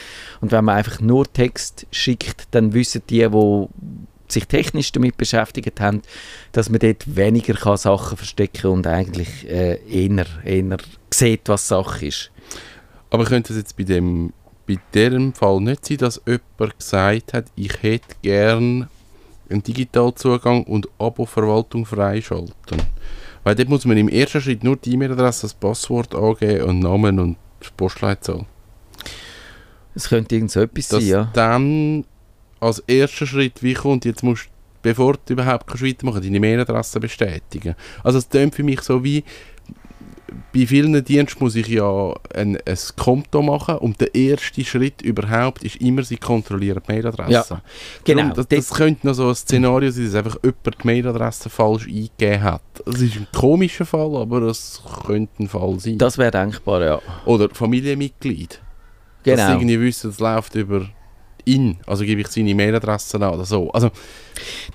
Und 0.41 0.51
wenn 0.51 0.65
man 0.65 0.75
einfach 0.75 0.99
nur 0.99 1.31
Text 1.31 1.87
schickt, 1.91 2.49
dann 2.51 2.73
wissen 2.73 3.03
die, 3.09 3.25
die 3.25 3.67
sich 4.27 4.47
technisch 4.47 4.91
damit 4.91 5.15
beschäftigt 5.15 5.79
haben, 5.79 6.01
dass 6.51 6.69
man 6.69 6.79
dort 6.79 7.15
weniger 7.15 7.53
kann 7.53 7.77
Sachen 7.77 8.17
verstecken 8.17 8.67
und 8.67 8.85
eigentlich 8.85 9.49
äh, 9.49 9.79
eher, 9.89 10.25
eher 10.43 10.77
sieht, 11.09 11.47
was 11.47 11.69
Sache 11.69 12.07
ist. 12.07 12.31
Aber 13.11 13.23
könnte 13.23 13.53
es 13.53 13.59
jetzt 13.59 13.77
bei 13.77 13.83
dem 13.83 14.33
bei 14.67 14.77
diesem 14.93 15.33
Fall 15.33 15.61
nicht 15.61 15.85
sein, 15.85 15.97
dass 15.97 16.21
jemand 16.27 16.77
gesagt 16.77 17.33
hat, 17.33 17.45
ich 17.55 17.81
hätte 17.81 18.15
gern 18.21 18.89
einen 19.51 19.63
Digitalzugang 19.63 20.63
und 20.63 20.87
Abo-Verwaltung 20.97 21.85
freischalten. 21.85 22.81
Weil 23.43 23.55
dort 23.55 23.69
muss 23.69 23.85
man 23.85 23.97
im 23.97 24.09
ersten 24.09 24.41
Schritt 24.41 24.63
nur 24.63 24.77
die 24.77 24.93
E-Mail-Adresse, 24.93 25.43
das 25.43 25.53
Passwort 25.53 26.13
angeben 26.15 26.63
und 26.63 26.79
Namen 26.79 27.19
und 27.19 27.37
Postleitzahl. 27.77 28.45
Es 29.93 30.09
könnte 30.09 30.35
irgend 30.35 30.51
so 30.51 30.61
etwas 30.61 30.89
sein, 30.89 31.05
ja. 31.05 31.29
dann 31.33 32.05
als 32.59 32.79
erster 32.79 33.25
Schritt 33.25 33.61
wie 33.61 33.73
kommt, 33.73 34.05
jetzt 34.05 34.23
musst 34.23 34.49
bevor 34.81 35.15
du 35.25 35.33
überhaupt 35.33 35.67
kannst 35.67 35.83
weitermachen, 35.83 36.21
deine 36.21 36.37
E-Mail-Adresse 36.37 36.99
bestätigen. 36.99 37.75
Also 38.03 38.17
es 38.17 38.29
klingt 38.29 38.55
für 38.55 38.63
mich 38.63 38.81
so 38.81 39.03
wie, 39.03 39.23
bei 40.53 40.65
vielen 40.65 41.03
Diensten 41.03 41.43
muss 41.43 41.55
ich 41.55 41.67
ja 41.67 42.13
ein, 42.33 42.57
ein 42.65 42.77
Konto 42.97 43.41
machen 43.41 43.77
und 43.77 43.99
der 43.99 44.13
erste 44.15 44.63
Schritt 44.63 45.01
überhaupt 45.01 45.63
ist 45.63 45.77
immer, 45.77 46.03
sie 46.03 46.17
kontrollieren 46.17 46.81
die 46.87 46.93
Mailadresse. 46.93 47.31
Ja, 47.31 47.61
genau. 48.03 48.21
Darum, 48.21 48.33
das, 48.35 48.47
das 48.47 48.69
könnte 48.69 49.07
noch 49.07 49.13
so 49.13 49.29
ein 49.29 49.35
Szenario 49.35 49.91
sein, 49.91 50.05
dass 50.05 50.15
einfach 50.15 50.37
jemand 50.43 50.83
die 50.83 50.87
Mailadresse 50.87 51.49
falsch 51.49 51.87
eingegeben 51.87 52.43
hat. 52.43 52.61
Das 52.85 53.01
ist 53.01 53.15
ein 53.15 53.27
komischer 53.35 53.85
Fall, 53.85 54.15
aber 54.15 54.41
es 54.43 54.81
könnte 55.05 55.43
ein 55.43 55.47
Fall 55.47 55.79
sein. 55.79 55.97
Das 55.97 56.17
wäre 56.17 56.31
denkbar, 56.31 56.83
ja. 56.83 57.01
Oder 57.25 57.49
Familienmitglied. 57.49 58.61
Genau. 59.23 59.37
Dass 59.37 59.45
sie 59.45 59.53
irgendwie 59.53 59.79
wissen, 59.79 60.09
es 60.09 60.19
läuft 60.19 60.55
über 60.55 60.87
ihn, 61.45 61.77
also 61.85 62.03
gebe 62.03 62.21
ich 62.21 62.27
seine 62.27 62.55
Mailadresse 62.55 63.17
an 63.17 63.33
oder 63.33 63.45
so. 63.45 63.71
Also, 63.71 63.91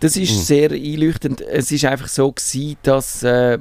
das 0.01 0.17
ist 0.17 0.33
mh. 0.33 0.43
Sehr 0.43 0.71
einleuchtend. 0.71 1.41
Es 1.41 1.71
ist 1.71 1.85
einfach 1.85 2.09
so 2.09 2.31
gewesen, 2.31 2.77
dass 2.83 3.23
äh, 3.23 3.55
äh, 3.55 3.59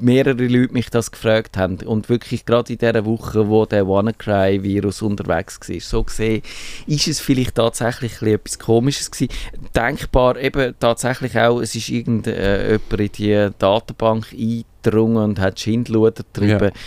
mehrere 0.00 0.46
Leute 0.46 0.72
mich 0.72 0.90
das 0.90 1.10
gefragt 1.10 1.56
haben 1.56 1.78
und 1.84 2.08
wirklich 2.08 2.44
gerade 2.44 2.72
in 2.72 2.78
der 2.78 3.04
Woche, 3.04 3.48
wo 3.48 3.66
der 3.66 3.86
WannaCry-Virus 3.86 5.02
unterwegs 5.02 5.60
war, 5.68 5.80
so 5.80 6.02
gesehen, 6.02 6.42
ist 6.86 7.06
es 7.08 7.20
vielleicht 7.20 7.54
tatsächlich 7.56 8.20
etwas 8.22 8.58
Komisches 8.58 9.10
gewesen. 9.10 9.32
Denkbar 9.74 10.36
eben 10.38 10.74
tatsächlich 10.80 11.38
auch, 11.38 11.60
es 11.60 11.74
ist 11.74 11.88
irgendjemand 11.88 12.26
äh, 12.26 12.74
in 12.74 13.12
die 13.12 13.50
Datenbank 13.58 14.32
eingedrungen 14.32 15.24
und 15.24 15.40
hat 15.40 15.60
Schindluder 15.60 16.22
getrieben. 16.22 16.70
Ja. 16.74 16.80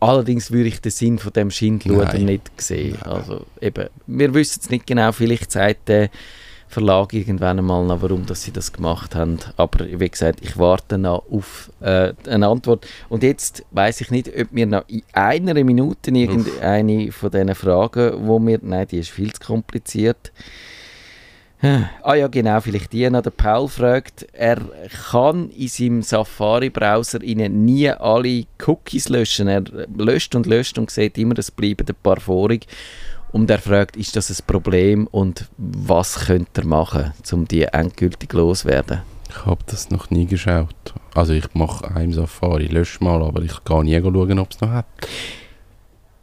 Allerdings 0.00 0.50
würde 0.50 0.68
ich 0.68 0.80
den 0.80 0.92
Sinn 0.92 1.18
von 1.18 1.32
dem 1.32 1.50
Schindluder 1.50 2.14
nicht 2.18 2.50
sehen. 2.56 3.00
Also 3.02 3.44
eben, 3.60 3.88
wir 4.06 4.34
wissen 4.34 4.60
es 4.62 4.70
nicht 4.70 4.86
genau, 4.86 5.12
vielleicht 5.12 5.52
sagt 5.52 5.88
der 5.88 6.10
Verlag 6.68 7.12
irgendwann 7.12 7.58
einmal 7.58 7.84
noch, 7.84 8.00
warum 8.00 8.24
dass 8.26 8.42
sie 8.42 8.52
das 8.52 8.72
gemacht 8.72 9.16
haben. 9.16 9.40
Aber 9.56 9.86
wie 9.86 10.08
gesagt, 10.08 10.38
ich 10.40 10.56
warte 10.56 10.98
noch 10.98 11.24
auf 11.28 11.70
äh, 11.80 12.12
eine 12.28 12.46
Antwort. 12.46 12.86
Und 13.08 13.24
jetzt 13.24 13.64
weiß 13.72 14.00
ich 14.02 14.12
nicht, 14.12 14.28
ob 14.28 14.48
wir 14.52 14.66
noch 14.66 14.88
in 14.88 15.02
einer 15.12 15.64
Minute 15.64 16.12
irgendeine 16.12 17.10
von 17.10 17.30
diesen 17.32 17.54
Fragen, 17.56 18.26
wo 18.26 18.38
wir, 18.38 18.60
nein, 18.62 18.86
die 18.88 19.00
ist 19.00 19.10
viel 19.10 19.32
zu 19.32 19.40
kompliziert, 19.40 20.32
Ah 21.62 22.14
ja, 22.14 22.26
genau, 22.28 22.60
vielleicht 22.60 22.92
die 22.92 23.08
noch. 23.10 23.22
Der 23.22 23.30
Paul 23.30 23.68
fragt, 23.68 24.26
er 24.32 24.58
kann 25.10 25.50
in 25.50 25.68
seinem 25.68 26.02
Safari-Browser 26.02 27.18
nie 27.18 27.90
alle 27.90 28.44
Cookies 28.66 29.10
löschen. 29.10 29.46
Er 29.48 29.64
löscht 29.96 30.34
und 30.34 30.46
löscht 30.46 30.78
und 30.78 30.90
sieht 30.90 31.18
immer, 31.18 31.38
es 31.38 31.50
bleiben 31.50 31.86
ein 31.86 31.94
paar 32.02 32.18
vorig. 32.18 32.66
Und 33.32 33.50
er 33.50 33.58
fragt, 33.58 33.96
ist 33.96 34.16
das 34.16 34.30
ein 34.30 34.44
Problem 34.46 35.06
und 35.06 35.48
was 35.56 36.26
könnte 36.26 36.62
er 36.62 36.66
machen, 36.66 37.12
um 37.30 37.46
die 37.46 37.62
endgültig 37.62 38.32
loszuwerden? 38.32 39.02
Ich 39.28 39.46
habe 39.46 39.62
das 39.66 39.90
noch 39.90 40.10
nie 40.10 40.26
geschaut. 40.26 40.94
Also 41.14 41.34
ich 41.34 41.54
mache 41.54 41.94
einen 41.94 42.12
Safari, 42.12 42.66
lösche 42.66 43.04
mal, 43.04 43.22
aber 43.22 43.42
ich 43.42 43.62
gehe 43.64 43.84
nie 43.84 44.00
schauen, 44.00 44.38
ob 44.38 44.50
es 44.50 44.60
noch 44.60 44.70
hat. 44.70 44.86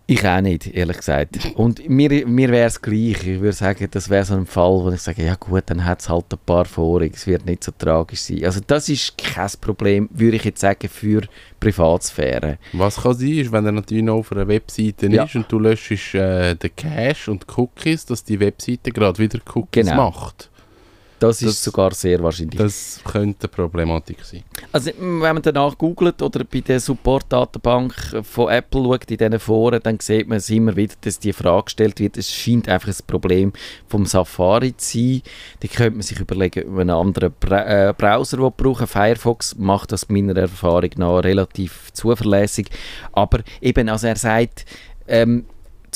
Ich 0.10 0.26
auch 0.26 0.40
nicht, 0.40 0.74
ehrlich 0.74 0.98
gesagt. 0.98 1.52
Und 1.56 1.90
mir, 1.90 2.26
mir 2.26 2.50
wäre 2.50 2.68
es 2.68 2.82
gleich. 2.82 3.28
Ich 3.28 3.42
würde 3.42 3.52
sagen, 3.52 3.90
das 3.92 4.10
wäre 4.10 4.24
so 4.24 4.36
ein 4.36 4.46
Fall, 4.46 4.72
wo 4.72 4.90
ich 4.90 5.02
sage, 5.02 5.26
ja 5.26 5.36
gut, 5.36 5.64
dann 5.66 5.84
hat 5.84 6.00
es 6.00 6.08
halt 6.08 6.32
ein 6.32 6.40
paar 6.46 6.64
Vorig. 6.64 7.14
Es 7.14 7.28
wird 7.28 7.46
nicht 7.46 7.62
so 7.62 7.74
tragisch 7.78 8.22
sein. 8.22 8.46
Also 8.46 8.62
das 8.66 8.88
ist 8.88 9.18
kein 9.18 9.50
Problem, 9.60 10.08
würde 10.14 10.38
ich 10.38 10.46
jetzt 10.46 10.62
sagen, 10.62 10.88
für 10.88 11.24
Privatsphäre. 11.60 12.58
Was 12.72 13.02
kann 13.02 13.16
sein, 13.16 13.34
ist, 13.34 13.52
wenn 13.52 13.66
er 13.66 13.74
natürlich 13.74 14.04
noch 14.04 14.20
auf 14.20 14.32
einer 14.32 14.48
Webseite 14.48 15.08
ja. 15.08 15.26
ist 15.26 15.36
und 15.36 15.52
du 15.52 15.60
löschst 15.60 16.16
äh, 16.16 16.56
den 16.56 16.74
Cache 16.74 17.30
und 17.30 17.46
Cookies, 17.58 18.06
dass 18.06 18.24
die 18.24 18.40
Webseite 18.40 18.92
gerade 18.92 19.20
wieder 19.20 19.40
Cookies 19.54 19.88
genau. 19.88 20.10
macht. 20.10 20.50
Das, 21.20 21.40
das 21.40 21.50
ist 21.50 21.64
sogar 21.64 21.94
sehr 21.94 22.22
wahrscheinlich. 22.22 22.58
Das 22.58 23.02
könnte 23.04 23.48
eine 23.48 23.50
Problematik 23.50 24.24
sein. 24.24 24.44
Also 24.72 24.92
wenn 24.98 25.20
man 25.20 25.42
danach 25.42 25.78
googelt 25.78 26.22
oder 26.22 26.44
bei 26.44 26.60
der 26.60 26.80
Support-Datenbank 26.80 28.24
von 28.24 28.50
Apple 28.50 28.84
schaut, 28.84 29.10
in 29.10 29.18
diesen 29.18 29.40
Foren, 29.40 29.80
dann 29.82 30.00
sieht 30.00 30.28
man 30.28 30.38
es 30.38 30.50
immer 30.50 30.76
wieder, 30.76 30.94
dass 31.02 31.20
die 31.20 31.34
Frage 31.34 31.66
gestellt 31.66 32.00
wird. 32.00 32.18
Es 32.18 32.32
scheint 32.32 32.70
einfach 32.70 32.90
ein 32.90 33.06
Problem 33.08 33.54
vom 33.88 34.06
Safari 34.06 34.78
zu 34.78 34.98
sein. 34.98 35.22
Da 35.62 35.68
könnte 35.68 35.92
man 35.92 36.02
sich 36.02 36.20
überlegen, 36.20 36.64
ob 36.68 36.72
man 36.72 36.90
einen 36.90 37.00
anderen 37.00 37.34
Bra 37.40 37.90
äh, 37.90 37.94
Browser 37.98 38.52
brauchen 38.52 38.88
Firefox 38.88 39.56
macht 39.58 39.92
das 39.92 40.10
meiner 40.10 40.36
Erfahrung 40.36 40.92
nach 40.98 41.24
relativ 41.24 41.92
zuverlässig. 41.94 42.68
Aber 43.12 43.40
eben, 43.62 43.90
also 43.90 44.08
er 44.08 44.16
sagt, 44.16 44.66
ähm, 45.08 45.46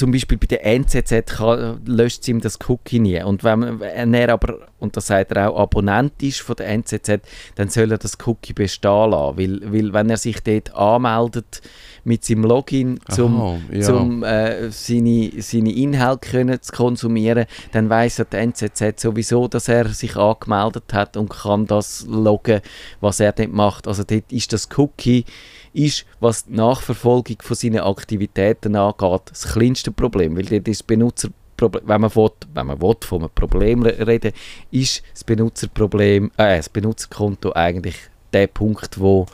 zum 0.01 0.11
Beispiel 0.11 0.39
bei 0.39 0.47
der 0.47 0.65
NZZ 0.65 1.27
kann, 1.27 1.79
löscht 1.85 2.27
ihm 2.27 2.41
das 2.41 2.57
Cookie 2.67 2.97
nie. 2.97 3.21
Und 3.21 3.43
wenn, 3.43 3.79
wenn, 3.79 4.15
er 4.15 4.29
aber, 4.29 4.57
und 4.79 4.97
das 4.97 5.05
sagt 5.05 5.31
er 5.31 5.51
auch, 5.51 5.59
Abonnent 5.59 6.13
ist 6.23 6.41
von 6.41 6.55
der 6.55 6.69
NZZ, 6.69 7.19
dann 7.53 7.69
soll 7.69 7.91
er 7.91 7.99
das 7.99 8.17
Cookie 8.25 8.53
bestehen 8.53 9.11
lassen. 9.11 9.37
Weil, 9.37 9.61
weil 9.71 9.93
wenn 9.93 10.09
er 10.09 10.17
sich 10.17 10.41
dort 10.41 10.73
anmeldet 10.73 11.61
mit 12.03 12.25
seinem 12.25 12.43
Login, 12.43 12.99
um 13.17 13.61
ja. 13.71 13.81
zum, 13.81 14.23
äh, 14.23 14.71
seine, 14.71 15.31
seine 15.37 15.71
Inhalte 15.71 16.29
können 16.29 16.61
zu 16.61 16.71
konsumieren, 16.71 17.45
dann 17.71 17.89
weiß 17.89 18.19
er 18.19 18.25
die 18.25 18.37
NZZ 18.37 18.99
sowieso, 18.99 19.47
dass 19.47 19.67
er 19.67 19.89
sich 19.89 20.15
angemeldet 20.15 20.93
hat 20.93 21.17
und 21.17 21.29
kann 21.29 21.67
das 21.67 22.05
loggen, 22.07 22.61
was 22.99 23.19
er 23.19 23.31
dort 23.31 23.51
macht. 23.51 23.87
Also 23.87 24.03
dort 24.03 24.31
ist 24.31 24.53
das 24.53 24.69
Cookie 24.77 25.25
ist, 25.73 26.05
was 26.19 26.45
die 26.45 26.55
Nachverfolgung 26.55 27.37
von 27.41 27.55
seinen 27.55 27.79
Aktivitäten 27.79 28.75
angeht, 28.75 29.21
das 29.29 29.53
kleinste 29.53 29.91
Problem, 29.91 30.35
weil 30.35 30.45
dort 30.45 30.67
ist 30.67 30.85
Benutzerproblem, 30.85 31.87
wenn 31.87 32.01
man, 32.01 32.15
will, 32.15 32.31
wenn 32.53 32.67
man 32.67 32.81
will, 32.81 32.95
von 33.01 33.21
einem 33.21 33.29
Problem 33.33 33.83
reden, 33.83 34.33
ist 34.71 35.03
das 35.13 35.23
Benutzerproblem, 35.23 36.31
äh, 36.37 36.57
das 36.57 36.69
Benutzerkonto 36.69 37.53
eigentlich 37.53 37.95
der 38.33 38.47
Punkt, 38.47 38.99
wo 38.99 39.27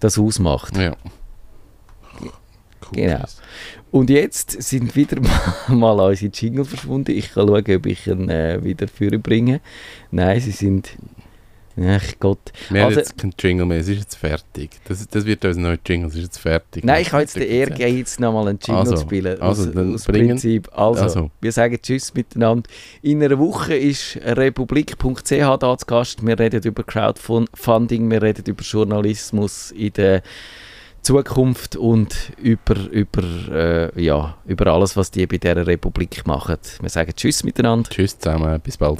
das 0.00 0.18
ausmacht. 0.18 0.76
Ja. 0.76 0.96
Cool. 2.82 3.02
Genau. 3.02 3.24
Und 3.90 4.10
jetzt 4.10 4.62
sind 4.62 4.94
wieder 4.96 5.18
mal 5.68 5.98
unsere 6.00 6.30
Jingle 6.32 6.64
verschwunden. 6.64 7.12
Ich 7.12 7.32
kann 7.32 7.48
schauen, 7.48 7.76
ob 7.76 7.86
ich 7.86 8.06
ihn 8.06 8.28
äh, 8.28 8.62
wieder 8.62 8.86
bringe. 9.18 9.60
Nein, 10.10 10.40
sie 10.40 10.50
sind 10.50 10.96
Ach 11.78 12.12
Gott. 12.20 12.38
Wir 12.70 12.80
haben 12.80 12.86
Also- 12.88 13.00
jetzt 13.00 13.18
keinen 13.18 13.34
Jingle 13.38 13.66
mehr, 13.66 13.78
es 13.80 13.88
ist 13.88 13.98
jetzt 13.98 14.14
fertig. 14.16 14.70
Das, 14.88 15.06
das 15.06 15.26
wird 15.26 15.44
unser 15.44 15.60
neuer 15.60 15.76
Jingle, 15.86 16.08
es 16.08 16.14
ist 16.14 16.22
jetzt 16.22 16.38
fertig. 16.38 16.84
Nein, 16.84 17.02
ich 17.02 17.12
habe 17.12 17.20
jetzt 17.22 17.36
den 17.36 17.42
Ehrgeiz, 17.42 17.94
jetzt 17.98 18.20
nochmal 18.20 18.48
einen 18.48 18.58
Jingle 18.66 18.80
Also, 18.80 18.94
zu 18.94 19.02
spielen. 19.02 19.40
also, 19.42 19.70
aus, 19.70 19.76
aus 19.76 20.04
Prinzip. 20.04 20.70
Also, 20.72 21.02
also. 21.02 21.30
wir 21.40 21.52
sagen 21.52 21.78
Tschüss 21.82 22.14
miteinander. 22.14 22.68
In 23.02 23.22
einer 23.22 23.38
Woche 23.38 23.76
ist 23.76 24.18
republik.ch 24.22 25.28
da 25.28 25.76
zu 25.78 25.86
Gast. 25.86 26.26
Wir 26.26 26.38
reden 26.38 26.62
über 26.62 26.82
Crowdfunding, 26.82 28.10
wir 28.10 28.22
reden 28.22 28.44
über 28.46 28.62
Journalismus 28.62 29.70
in 29.72 29.92
der 29.92 30.22
Zukunft 31.06 31.76
und 31.76 32.32
über, 32.36 32.74
über, 32.90 33.22
äh, 33.52 34.02
ja, 34.02 34.36
über 34.44 34.66
alles, 34.72 34.96
was 34.96 35.12
die 35.12 35.24
bei 35.26 35.38
dieser 35.38 35.64
Republik 35.64 36.26
machen. 36.26 36.58
Wir 36.80 36.90
sagen 36.90 37.12
Tschüss 37.14 37.44
miteinander. 37.44 37.88
Tschüss 37.88 38.18
zusammen, 38.18 38.60
bis 38.60 38.76
bald. 38.76 38.98